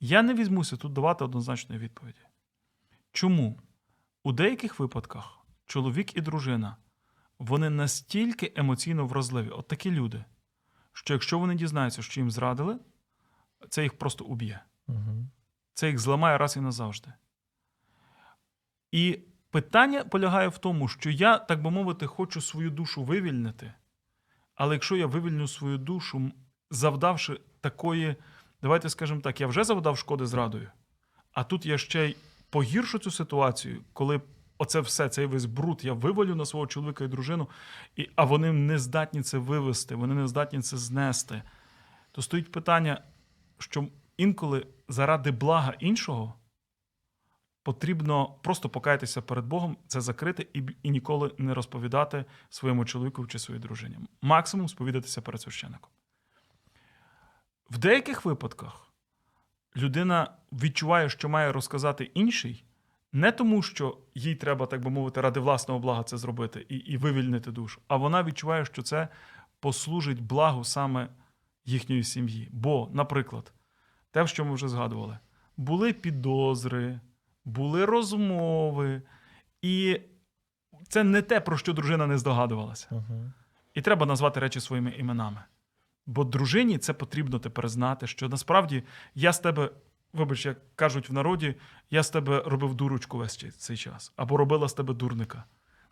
[0.00, 2.20] Я не візьмуся тут давати однозначної відповіді.
[3.12, 3.60] Чому?
[4.22, 6.76] У деяких випадках чоловік і дружина
[7.38, 10.24] вони настільки емоційно вразливі, от такі люди,
[10.92, 12.78] що якщо вони дізнаються, що їм зрадили,
[13.68, 14.60] це їх просто уб'є.
[14.88, 15.26] Угу.
[15.74, 17.12] Це їх зламає раз і назавжди.
[18.92, 19.20] І
[19.50, 23.74] питання полягає в тому, що я, так би мовити, хочу свою душу вивільнити.
[24.54, 26.32] Але якщо я вивільню свою душу,
[26.70, 28.16] завдавши такої,
[28.62, 30.70] давайте скажемо так, я вже завдав шкоди зрадою,
[31.32, 32.16] а тут я ще й
[32.50, 34.20] погіршу цю ситуацію, коли
[34.58, 37.48] оце все, цей весь бруд я вивалю на свого чоловіка і дружину,
[37.96, 41.42] і, а вони не здатні це вивести, вони не здатні це знести.
[42.12, 43.02] То стоїть питання,
[43.58, 46.34] що інколи заради блага іншого
[47.62, 53.38] потрібно просто покаятися перед Богом, це закрити і, і ніколи не розповідати своєму чоловіку чи
[53.38, 53.98] своїй дружині.
[54.22, 55.90] Максимум сповідатися перед священником.
[57.70, 58.92] В деяких випадках
[59.76, 62.64] людина відчуває, що має розказати інший,
[63.12, 66.96] не тому, що їй треба, так би мовити, ради власного блага це зробити і, і
[66.96, 69.08] вивільнити душу, а вона відчуває, що це
[69.60, 71.08] послужить благу саме
[71.64, 72.48] їхньої сім'ї.
[72.52, 73.52] Бо, наприклад,
[74.10, 75.18] те, що ми вже згадували,
[75.56, 77.00] були підозри,
[77.44, 79.02] були розмови,
[79.62, 80.00] і
[80.88, 82.88] це не те, про що дружина не здогадувалася.
[82.90, 83.32] Угу.
[83.74, 85.44] І треба назвати речі своїми іменами.
[86.06, 88.82] Бо дружині це потрібно тепер знати, що насправді
[89.14, 89.70] я з тебе,
[90.12, 91.54] вибач, як кажуть в народі,
[91.90, 95.44] я з тебе робив дурочку весь цей- час, або робила з тебе дурника.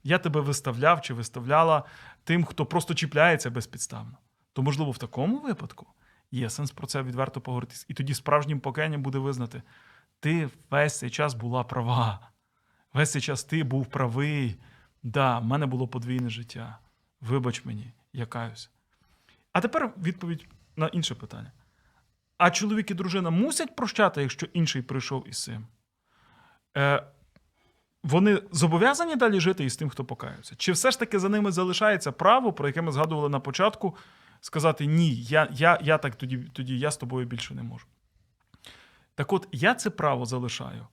[0.05, 1.85] Я тебе виставляв чи виставляла
[2.25, 4.19] тим, хто просто чіпляється безпідставно.
[4.53, 5.87] То, можливо, в такому випадку
[6.31, 7.75] є сенс про це відверто поговорити.
[7.89, 9.63] І тоді справжнім покаянням буде визнати:
[10.21, 12.31] ти весь цей час була права.
[12.95, 14.57] Весь цей час ти був правий.
[15.03, 16.79] Да, в мене було подвійне життя.
[17.21, 18.69] Вибач мені, я каюся.
[19.55, 21.53] А тепер відповідь на інше питання.
[22.39, 25.67] А чоловік і дружина мусять прощати, якщо інший прийшов із цим?
[26.77, 27.07] Е,
[28.03, 30.55] вони зобов'язані далі жити із тим, хто покаявся?
[30.57, 33.97] Чи все ж таки за ними залишається право, про яке ми згадували на початку,
[34.41, 37.87] сказати ні, я, я, я так тоді, тоді я з тобою більше не можу.
[39.15, 40.87] Так от, я це право залишаю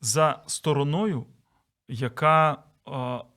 [0.00, 1.26] за стороною,
[1.88, 2.58] яка е,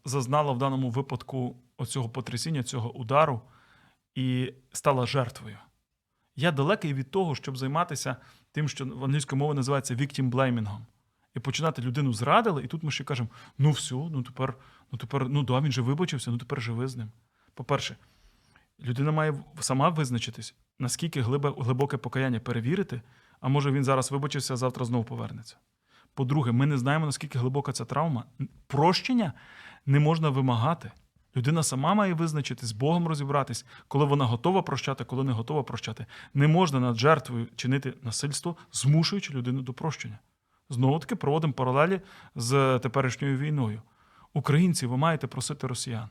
[0.05, 3.41] зазнала в даному випадку оцього потрясіння, цього удару,
[4.15, 5.58] і стала жертвою.
[6.36, 8.15] Я далекий від того, щоб займатися
[8.52, 10.78] тим, що в англійській мові називається victim blaming.
[11.36, 14.58] І починати людину зрадили, і тут ми ще кажемо: ну все, ну тепер,
[14.91, 17.12] ну тепер, ну да, він же вибачився, ну тепер живи з ним.
[17.54, 17.95] По-перше,
[18.80, 23.02] людина має сама визначитись, наскільки глибоке покаяння перевірити,
[23.39, 25.58] а може він зараз вибачився, а завтра знову повернеться.
[26.13, 28.26] По-друге, ми не знаємо, наскільки глибока ця травма.
[28.67, 29.34] Прощення
[29.86, 30.91] не можна вимагати.
[31.36, 36.06] Людина сама має визначити, з Богом розібратись, коли вона готова прощати, коли не готова прощати.
[36.34, 40.19] Не можна над жертвою чинити насильство, змушуючи людину до прощення.
[40.69, 42.02] Знову таки проводимо паралелі
[42.36, 43.82] з теперішньою війною.
[44.34, 46.10] Українці, ви маєте просити росіян.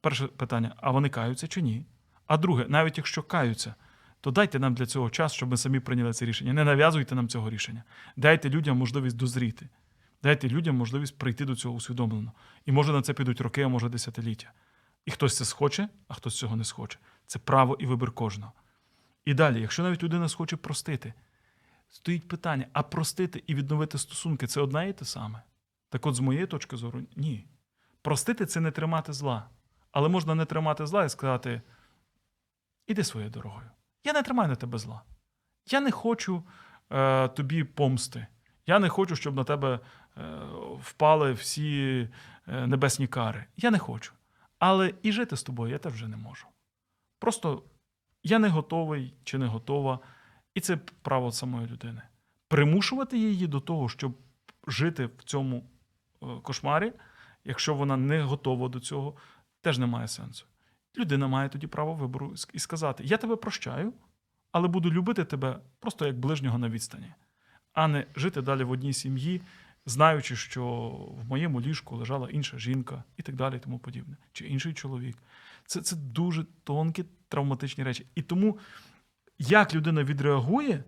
[0.00, 1.86] Перше питання: а вони каються чи ні?
[2.26, 3.74] А друге, навіть якщо каються,
[4.20, 6.52] то дайте нам для цього час, щоб ми самі прийняли це рішення.
[6.52, 7.82] Не нав'язуйте нам цього рішення.
[8.16, 9.68] Дайте людям можливість дозріти.
[10.22, 12.32] Дайте людям можливість прийти до цього усвідомлено.
[12.66, 14.52] І може на це підуть роки, а може десятиліття.
[15.04, 16.98] І хтось це схоче, а хтось цього не схоче.
[17.26, 18.52] Це право і вибір кожного.
[19.24, 21.14] І далі, якщо навіть людина схоче простити,
[21.90, 25.42] стоїть питання: а простити і відновити стосунки це одне і те саме?
[25.88, 27.46] Так от, з моєї точки зору, ні.
[28.02, 29.48] Простити це не тримати зла,
[29.92, 31.62] Але можна не тримати зла і сказати:
[32.86, 33.70] іди своєю дорогою.
[34.04, 35.02] Я не тримаю на тебе зла.
[35.66, 36.44] Я не хочу
[36.90, 38.26] е, тобі помсти.
[38.66, 39.80] Я не хочу, щоб на тебе
[40.80, 42.08] впали всі
[42.48, 43.44] е, небесні кари.
[43.56, 44.12] Я не хочу.
[44.58, 46.46] Але і жити з тобою я теж вже не можу.
[47.18, 47.62] Просто
[48.22, 49.98] я не готовий чи не готова,
[50.54, 52.02] і це право самої людини.
[52.48, 54.18] Примушувати її до того, щоб
[54.66, 55.64] жити в цьому
[56.22, 56.92] е, кошмарі,
[57.44, 59.16] якщо вона не готова до цього,
[59.60, 60.46] теж немає сенсу.
[60.98, 63.92] Людина має тоді право вибору і сказати: Я тебе прощаю,
[64.52, 67.14] але буду любити тебе просто як ближнього на відстані,
[67.72, 69.42] а не жити далі в одній сім'ї,
[69.86, 70.64] знаючи, що
[71.18, 75.16] в моєму ліжку лежала інша жінка і так далі, і тому подібне, чи інший чоловік.
[75.66, 78.06] Це, це дуже тонкі травматичні речі.
[78.14, 78.58] І тому,
[79.38, 80.84] як людина відреагує,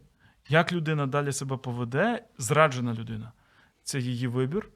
[0.49, 3.33] як людина далі себе поведе, зраджена людина,
[3.83, 4.71] це її вибір.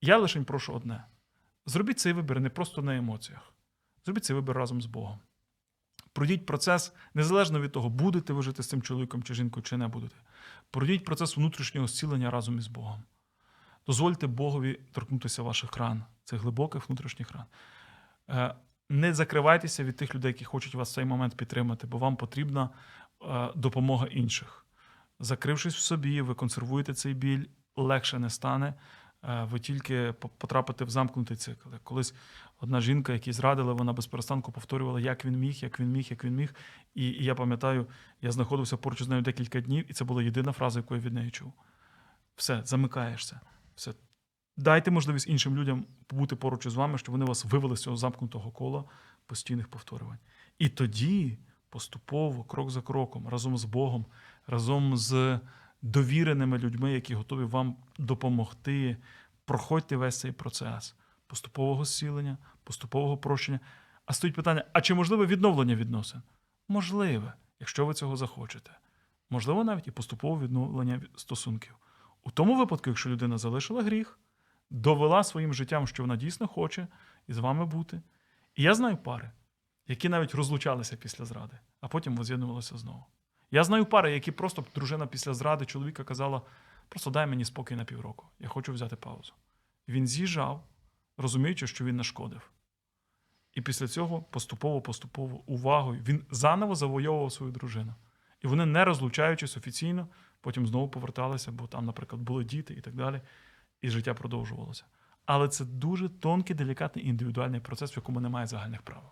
[0.00, 1.04] Я лише прошу одне:
[1.66, 3.54] зробіть цей вибір не просто на емоціях,
[4.04, 5.18] зробіть цей вибір разом з Богом.
[6.12, 9.88] Пройдіть процес незалежно від того, будете ви жити з цим чоловіком чи жінкою, чи не
[9.88, 10.16] будете.
[10.70, 13.02] Пройдіть процес внутрішнього зцілення разом із Богом.
[13.90, 17.44] Дозвольте Богові торкнутися ваших ран, цих глибоких внутрішніх ран.
[18.28, 18.54] Е,
[18.88, 22.70] Не закривайтеся від тих людей, які хочуть вас в цей момент підтримати, бо вам потрібна
[23.22, 24.66] е, допомога інших.
[25.20, 27.44] Закрившись в собі, ви консервуєте цей біль,
[27.76, 28.74] легше не стане.
[29.24, 31.68] Е, Ви тільки потрапите в замкнутий цикл.
[31.82, 32.14] Колись
[32.60, 36.24] одна жінка, якій зрадили, вона без перестанку повторювала, як він міг, як він міг, як
[36.24, 36.54] він міг.
[36.94, 37.86] І, і я пам'ятаю,
[38.20, 41.12] я знаходився поруч з нею декілька днів, і це була єдина фраза, яку я від
[41.12, 41.52] неї чув.
[42.36, 43.40] Все, замикаєшся.
[43.80, 43.94] Все.
[44.56, 48.50] Дайте можливість іншим людям побути поруч із вами, щоб вони вас вивели з цього замкнутого
[48.50, 48.84] кола
[49.26, 50.18] постійних повторювань.
[50.58, 51.38] І тоді
[51.68, 54.06] поступово, крок за кроком, разом з Богом,
[54.46, 55.40] разом з
[55.82, 58.96] довіреними людьми, які готові вам допомогти,
[59.44, 60.94] проходьте весь цей процес
[61.26, 63.60] поступового зцілення, поступового прощення.
[64.06, 66.22] А стоїть питання: а чи можливе відновлення відносин?
[66.68, 68.70] Можливе, якщо ви цього захочете.
[69.30, 71.74] Можливо, навіть і поступове відновлення стосунків.
[72.22, 74.18] У тому випадку, якщо людина залишила гріх,
[74.70, 76.86] довела своїм життям, що вона дійсно хоче
[77.28, 78.02] із вами бути.
[78.54, 79.30] І я знаю пари,
[79.86, 83.04] які навіть розлучалися після зради, а потім воз'єднувалися знову.
[83.50, 86.42] Я знаю пари, які просто дружина після зради чоловіка казала:
[86.88, 89.32] просто дай мені спокій на півроку, я хочу взяти паузу.
[89.88, 90.64] Він з'їжджав,
[91.16, 92.50] розуміючи, що він нашкодив.
[93.54, 97.94] І після цього поступово-поступово увагою він заново завойовував свою дружину.
[98.40, 100.08] І вони, не розлучаючись офіційно,
[100.40, 103.20] потім знову поверталися, бо там, наприклад, були діти і так далі,
[103.82, 104.84] і життя продовжувалося.
[105.26, 109.10] Але це дуже тонкий, делікатний індивідуальний процес, в якому немає загальних правил.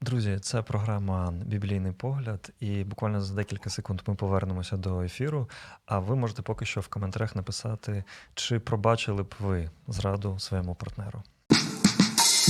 [0.00, 5.50] Друзі, це програма Біблійний погляд, і буквально за декілька секунд ми повернемося до ефіру.
[5.86, 11.22] А ви можете поки що в коментарях написати, чи пробачили б ви зраду своєму партнеру.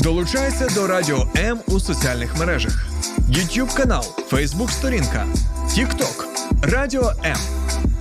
[0.02, 2.86] Долучайся до Радіо М у соціальних мережах:
[3.18, 5.26] YouTube канал, Facebook сторінка,
[5.66, 6.27] TikTok,
[6.62, 7.36] Радіо М,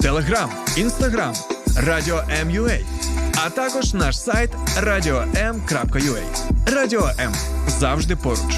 [0.01, 1.35] Telegram, Instagram,
[1.87, 2.85] Радіо М.UA,
[3.45, 6.21] а також наш сайт radio.m.ua.
[6.75, 7.33] Радіо М
[7.67, 8.57] завжди поруч.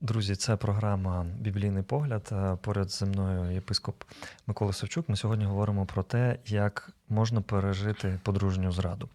[0.00, 2.28] Друзі, це програма Біблійний погляд.
[2.32, 4.02] Е, Поряд зі мною єпископ
[4.46, 5.08] Микола Савчук.
[5.08, 9.08] Ми сьогодні говоримо про те, як можна пережити подружню зраду.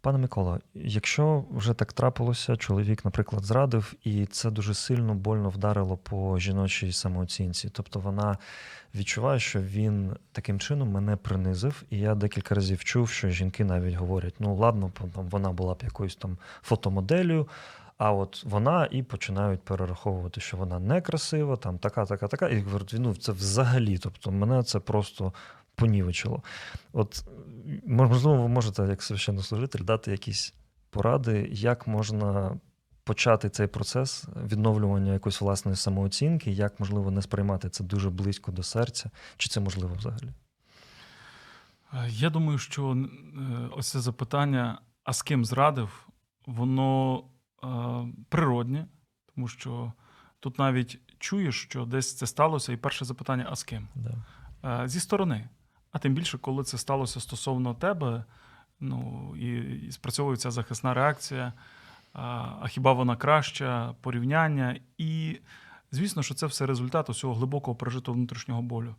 [0.00, 5.96] Пане Микола, якщо вже так трапилося, чоловік, наприклад, зрадив, і це дуже сильно больно вдарило
[5.96, 7.68] по жіночій самооцінці.
[7.72, 8.38] Тобто вона
[8.94, 13.94] відчуває, що він таким чином мене принизив, і я декілька разів чув, що жінки навіть
[13.94, 17.48] говорять: ну ладно, вона була б якоюсь там фотомоделлю.
[17.98, 22.48] А от вона і починають перераховувати, що вона некрасива, там така, така, така.
[22.48, 23.98] І говорять, ну це взагалі.
[23.98, 25.32] Тобто мене це просто
[25.76, 26.42] понівечило.
[26.92, 27.24] От
[27.86, 30.54] можливо, ви можете, як священнослужитель, дати якісь
[30.90, 32.60] поради, як можна
[33.04, 38.62] почати цей процес відновлювання якоїсь власної самооцінки, як можливо не сприймати це дуже близько до
[38.62, 40.32] серця, чи це можливо взагалі?
[41.92, 43.08] Е, Я думаю, що е,
[43.76, 46.08] ось це запитання, а з ким зрадив,
[46.46, 47.24] воно
[47.64, 47.66] е,
[48.28, 48.86] природнє,
[49.34, 49.92] тому що
[50.40, 53.88] тут навіть чуєш, що десь це сталося, і перше запитання: а з ким?
[53.94, 54.88] Да.
[54.88, 55.48] Зі сторони.
[55.96, 58.24] А тим більше, коли це сталося стосовно тебе,
[58.80, 59.56] ну і,
[59.86, 61.52] і спрацьовується захисна реакція.
[62.12, 62.22] А,
[62.60, 64.80] а хіба вона краща, порівняння?
[64.98, 65.38] І
[65.90, 68.94] звісно, що це все результат усього глибокого пережитого внутрішнього болю.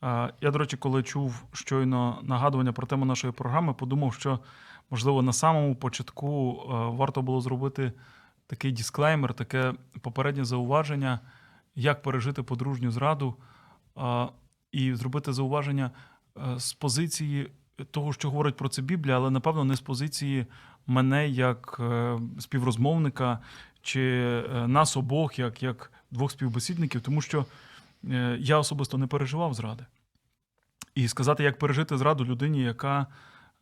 [0.00, 4.40] А, Я, до речі, коли чув щойно нагадування про тему нашої програми, подумав, що
[4.90, 7.92] можливо на самому початку е, варто було зробити
[8.46, 11.20] такий дисклеймер, таке попереднє зауваження,
[11.74, 13.34] як пережити подружню зраду,
[13.96, 14.28] а,
[14.72, 15.90] і зробити зауваження
[16.56, 17.50] з позиції
[17.90, 20.46] того, що говорить про це Біблія, але напевно не з позиції
[20.86, 23.38] мене як е, співрозмовника
[23.82, 27.46] чи е, нас обох, як, як двох співбесідників, тому що
[28.10, 29.86] е, я особисто не переживав зради.
[30.94, 33.06] І сказати, як пережити зраду людині, яка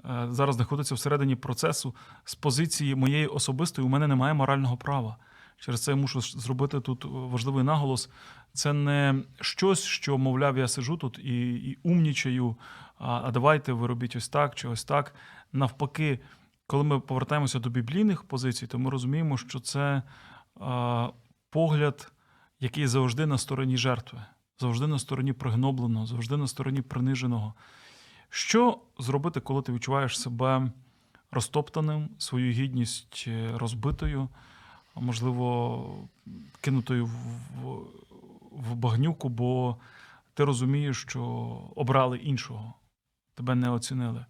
[0.05, 1.95] е, зараз знаходиться всередині процесу,
[2.25, 5.17] з позиції моєї особистої, у мене немає морального права.
[5.61, 8.11] Через це я мушу зробити тут важливий наголос.
[8.53, 12.57] Це не щось, що, мовляв, я сижу тут і, і умнічаю,
[12.99, 15.15] а, а давайте ви робіть ось так чи ось так.
[15.53, 16.21] Навпаки,
[16.67, 20.03] коли ми повертаємося до біблійних позицій, то ми розуміємо, що це
[20.61, 21.09] а,
[21.51, 22.13] погляд,
[22.61, 24.23] який завжди на стороні жертви,
[24.59, 27.55] завжди на стороні пригнобленого, завжди на стороні приниженого.
[28.31, 30.71] Що зробити, коли ти відчуваєш себе
[31.31, 34.29] розтоптаним, свою гідність е, розбитою,
[34.95, 36.09] можливо,
[36.61, 37.11] кинутою в,
[37.63, 37.87] в,
[38.51, 39.77] в багнюку, бо
[40.35, 41.23] ти розумієш, що
[41.77, 42.75] обрали іншого,
[43.35, 44.27] тебе не оцінили.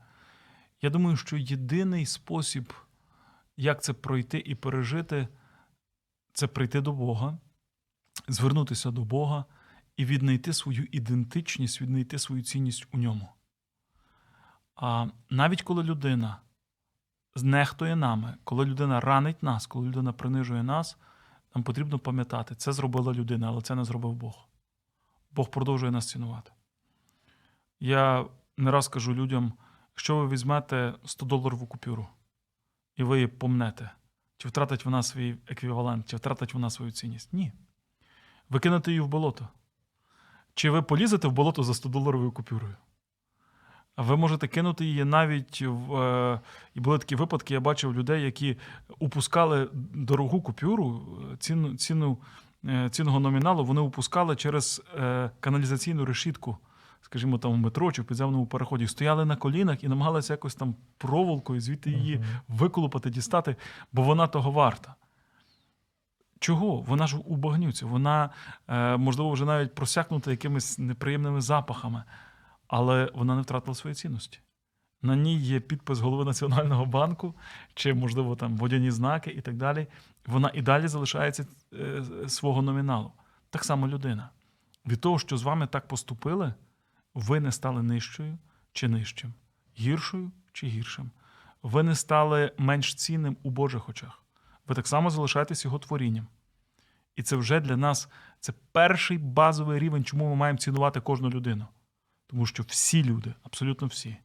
[0.82, 2.72] Я думаю, що єдиний спосіб,
[3.56, 5.28] як це пройти і пережити,
[6.32, 7.38] це прийти до Бога,
[8.28, 9.44] звернутися до Бога
[9.96, 13.28] і віднайти свою ідентичність, віднайти свою цінність у ньому.
[14.76, 16.40] А навіть коли людина
[17.34, 20.96] знехтує нами, коли людина ранить нас, коли людина принижує нас,
[21.54, 24.48] нам потрібно пам'ятати, це зробила людина, але це не зробив Бог.
[25.30, 26.52] Бог продовжує нас цінувати.
[27.80, 28.26] Я
[28.56, 29.52] не раз кажу людям,
[29.94, 32.08] що ви візьмете 100-доларову купюру,
[32.96, 33.90] і ви її помнете,
[34.36, 37.32] чи втратить вона свій еквівалент, чи втратить вона свою цінність?
[37.32, 37.52] Ні.
[38.48, 39.48] Ви кинете її в болото.
[40.54, 42.76] Чи ви полізете в болото за 100-доларовою купюрою?
[43.96, 45.94] Ви можете кинути її навіть в.
[45.94, 46.40] Е,
[46.74, 48.56] і були такі випадки, я бачив людей, які
[48.98, 51.02] упускали дорогу купюру,
[51.38, 52.18] ціну, ціну
[52.64, 56.58] е, цінного номіналу, вони упускали через е, каналізаційну решітку,
[57.00, 58.86] скажімо, там в метро чи в підземному переході.
[58.86, 63.56] Стояли на колінах і намагалися якось там проволокою звідти її виколупати, дістати,
[63.92, 64.94] бо вона того варта.
[66.38, 66.80] Чого?
[66.80, 68.30] Вона ж у багнюці, вона,
[68.98, 72.04] можливо, вже навіть просякнута якимись неприємними запахами,
[72.70, 74.40] але вона не втратила свої цінності.
[75.02, 77.34] На ній є підпис голови Національного банку,
[77.74, 79.86] чи, можливо, там водяні знаки і так далі.
[80.26, 83.12] Вона і далі залишається е, свого номіналу.
[83.50, 84.30] Так само людина.
[84.86, 86.54] Від того, що з вами так поступили,
[87.14, 88.38] ви не стали нижчою
[88.72, 89.34] чи нижчим,
[89.78, 91.10] гіршою чи гіршим.
[91.62, 94.22] Ви не стали менш цінним у Божих очах.
[94.66, 96.26] Ви так само залишаєтесь його творінням.
[97.16, 98.08] І це вже для нас
[98.40, 101.66] це перший базовий рівень, чому ми маємо цінувати кожну людину.
[102.30, 104.16] Тому що всі люди, абсолютно всі,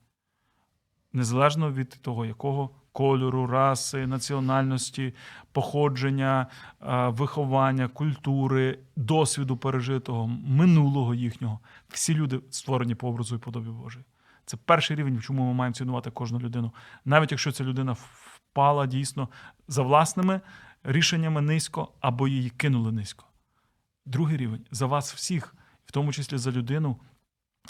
[1.14, 5.14] незалежно від того, якого кольору, раси, національності,
[5.52, 6.48] походження,
[6.82, 14.06] е, виховання, культури, досвіду пережитого, минулого їхнього, всі люди створені по образу і подобі Божій.
[14.46, 16.74] Це перший рівень, чому ми маємо цінувати кожну людину.
[17.06, 19.30] Навіть якщо ця людина впала дійсно
[19.68, 20.42] за власними
[20.84, 23.26] рішеннями низько або її кинули низько.
[24.06, 26.98] Другий рівень за вас всіх, в тому числі за людину,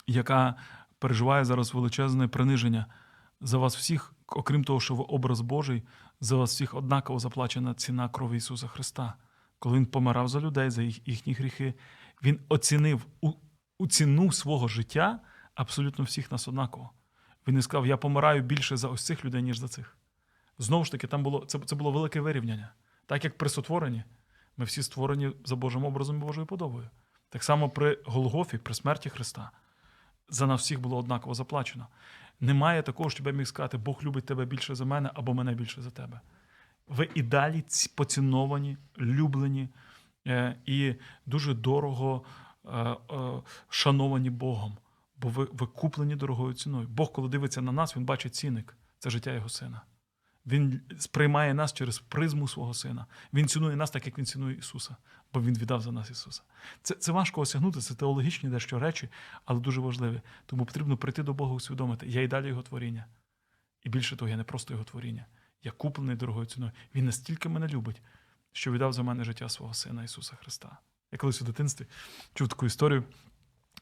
[0.07, 0.55] яка
[0.99, 2.85] переживає зараз величезне приниження.
[3.41, 5.83] За вас всіх, окрім того, що ви образ Божий,
[6.19, 9.13] за вас всіх однаково заплачена ціна крові Ісуса Христа.
[9.59, 11.73] Коли Він помирав за людей, за їх, їхні гріхи,
[12.23, 13.31] Він оцінив у,
[13.77, 15.19] у ціну свого життя
[15.55, 16.89] абсолютно всіх нас однаково.
[17.47, 19.97] Він не сказав, я помираю більше за ось цих людей, ніж за цих.
[20.57, 22.73] Знову ж таки, там було, це, це було велике вирівняння.
[23.05, 24.03] Так як при сотворенні,
[24.57, 26.89] ми всі створені за Божим образом і Божою подобою.
[27.29, 29.51] Так само при Голгофі, при смерті Христа,
[30.29, 31.87] за нас всіх було однаково заплачено.
[32.39, 35.81] Немає такого, щоб я міг сказати, Бог любить тебе більше за мене або мене більше
[35.81, 36.21] за тебе.
[36.87, 37.63] Ви і далі
[37.95, 39.69] поціновані, люблені
[40.27, 40.95] е, і
[41.25, 42.23] дуже дорого
[42.65, 42.97] е, е,
[43.69, 44.77] шановані Богом,
[45.17, 46.87] бо ви, ви куплені дорогою ціною.
[46.87, 49.81] Бог, коли дивиться на нас, він бачить цінник це життя його сина.
[50.45, 53.05] Він сприймає нас через призму свого сина.
[53.33, 54.95] Він цінує нас так, як він цінує Ісуса,
[55.33, 56.41] бо Він віддав за нас Ісуса.
[56.81, 59.09] Це, це важко осягнути, це теологічні дещо речі,
[59.45, 60.21] але дуже важливі.
[60.45, 62.07] Тому потрібно прийти до Бога усвідомити.
[62.07, 63.05] Я і далі його творіння.
[63.83, 65.25] І більше того, я не просто його творіння.
[65.63, 66.71] Я куплений дорогою ціною.
[66.95, 68.01] Він настільки мене любить,
[68.51, 70.77] що віддав за мене життя свого Сина Ісуса Христа.
[71.11, 71.85] Я колись у дитинстві
[72.33, 73.03] чув таку історію.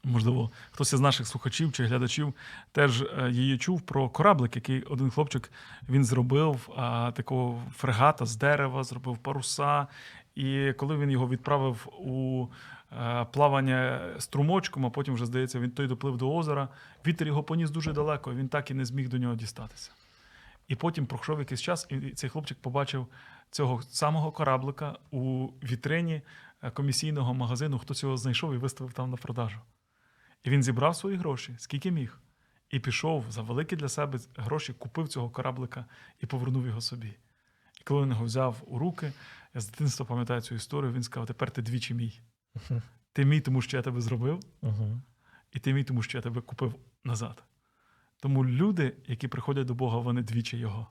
[0.04, 2.34] Можливо, хтось із наших слухачів чи глядачів
[2.72, 5.50] теж е, її чув про кораблик, який один хлопчик
[5.88, 9.86] він зробив а, такого фрегата з дерева, зробив паруса.
[10.34, 12.46] І коли він його відправив у
[12.92, 16.68] е, плавання струмочком, а потім вже здається, він той доплив до озера,
[17.06, 19.90] вітер його поніс дуже далеко, він так і не зміг до нього дістатися.
[20.68, 23.06] І потім пройшов якийсь час, і цей хлопчик побачив
[23.50, 26.22] цього самого кораблика у вітрині
[26.62, 27.78] е, комісійного магазину.
[27.78, 29.58] Хтось його знайшов і виставив там на продажу.
[30.44, 32.18] І він зібрав свої гроші, скільки міг,
[32.70, 35.86] і пішов за великі для себе гроші, купив цього кораблика
[36.20, 37.14] і повернув його собі.
[37.80, 39.12] І коли він його взяв у руки,
[39.54, 42.20] я з дитинства пам'ятаю цю історію, він сказав: тепер ти двічі мій.
[43.12, 44.40] Ти мій, тому що я тебе зробив,
[45.52, 46.74] і ти мій, тому що я тебе купив
[47.04, 47.44] назад.
[48.20, 50.86] Тому люди, які приходять до Бога, вони двічі Його.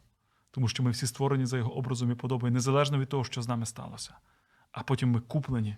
[0.51, 3.47] Тому що ми всі створені за Його образом і подобою, незалежно від того, що з
[3.47, 4.15] нами сталося.
[4.71, 5.77] А потім ми куплені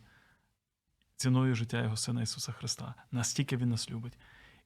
[1.15, 2.93] ціною життя Його Сина Ісуса Христа.
[3.11, 4.13] Настільки Він нас любить.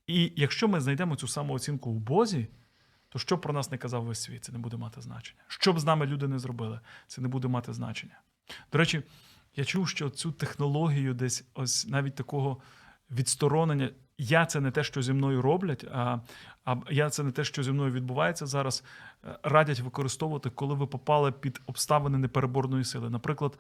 [0.08, 2.48] І якщо ми знайдемо цю самооцінку у Бозі,
[3.10, 5.42] то що б про нас не казав весь світ, це не буде мати значення.
[5.48, 8.22] Що б з нами люди не зробили, це не буде мати значення.
[8.72, 9.04] До речі,
[9.56, 12.62] я чув, що цю технологію десь ось навіть такого
[13.12, 13.92] відсторонення.
[14.22, 16.20] Я це не те, що зі мною роблять, а,
[16.66, 18.84] а я це не те, що зі мною відбувається зараз.
[19.24, 23.10] е, Радять використовувати, коли ви попали під обставини непереборної сили.
[23.10, 23.58] Наприклад,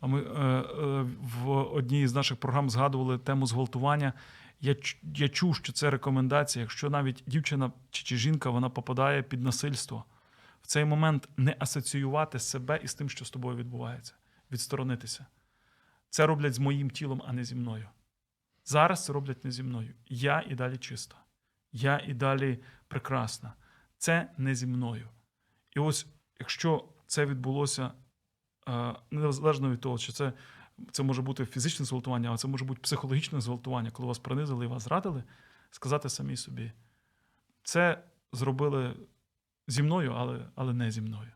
[0.00, 4.12] ми е, е, в одній з наших програм згадували тему зґвалтування.
[4.60, 4.76] Я,
[5.14, 6.62] я чув, що це рекомендація.
[6.62, 10.04] Якщо навіть дівчина чи, чи жінка вона попадає під насильство,
[10.62, 14.14] в цей момент не асоціювати себе із тим, що з тобою відбувається,
[14.52, 15.26] відсторонитися.
[16.10, 17.88] Це роблять з моїм тілом, а не зі мною.
[18.66, 19.94] Зараз це роблять не зі мною.
[20.06, 21.16] Я і далі чиста.
[21.72, 22.58] Я і далі
[22.88, 23.54] прекрасна.
[23.98, 25.08] Це не зі мною.
[25.76, 26.06] І ось
[26.40, 27.92] якщо це відбулося
[28.68, 30.32] е, незалежно від того, чи це,
[30.90, 34.68] це може бути фізичне зґвалтування, а це може бути психологічне зґвалтування, коли вас принизили і
[34.68, 35.24] вас зрадили,
[35.70, 36.72] сказати самі собі.
[37.62, 38.02] Це
[38.32, 38.96] зробили
[39.68, 41.30] зі мною, але, але не зі мною.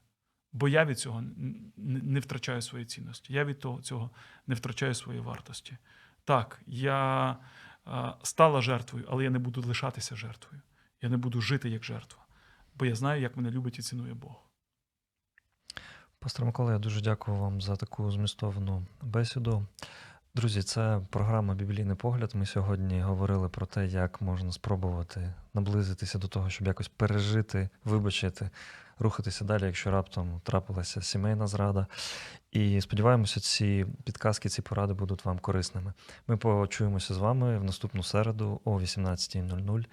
[0.52, 1.24] Бо я від цього
[1.76, 3.32] не втрачаю свої цінності.
[3.32, 4.10] Я від того, цього
[4.46, 5.76] не втрачаю свої вартості.
[6.30, 7.36] Так, я
[7.86, 10.62] е, стала жертвою, але я не буду лишатися жертвою.
[11.02, 12.22] Я не буду жити як жертва.
[12.74, 14.42] Бо я знаю, як мене любить і цінує Бог.
[16.18, 19.66] Пастор Микола, я дуже дякую вам за таку змістовну бесіду.
[20.34, 22.30] Друзі, це програма Біблійний погляд.
[22.34, 28.50] Ми сьогодні говорили про те, як можна спробувати наблизитися до того, щоб якось пережити, вибачити,
[29.00, 31.86] рухатися далі, якщо раптом трапилася сімейна зрада.
[32.52, 35.92] І сподіваємося, ці підказки, ці поради будуть вам корисними.
[36.28, 39.84] Ми почуємося з вами в наступну середу о 18.00.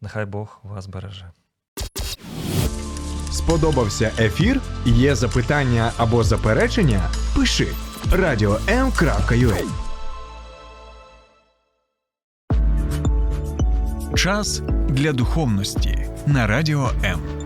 [0.00, 1.30] Нехай Бог вас береже.
[3.32, 4.60] Сподобався ефір?
[4.84, 7.10] Є запитання або заперечення?
[7.36, 7.68] Пиши
[8.10, 9.64] radio.m.ua
[14.16, 17.41] Час для духовності на радіо М.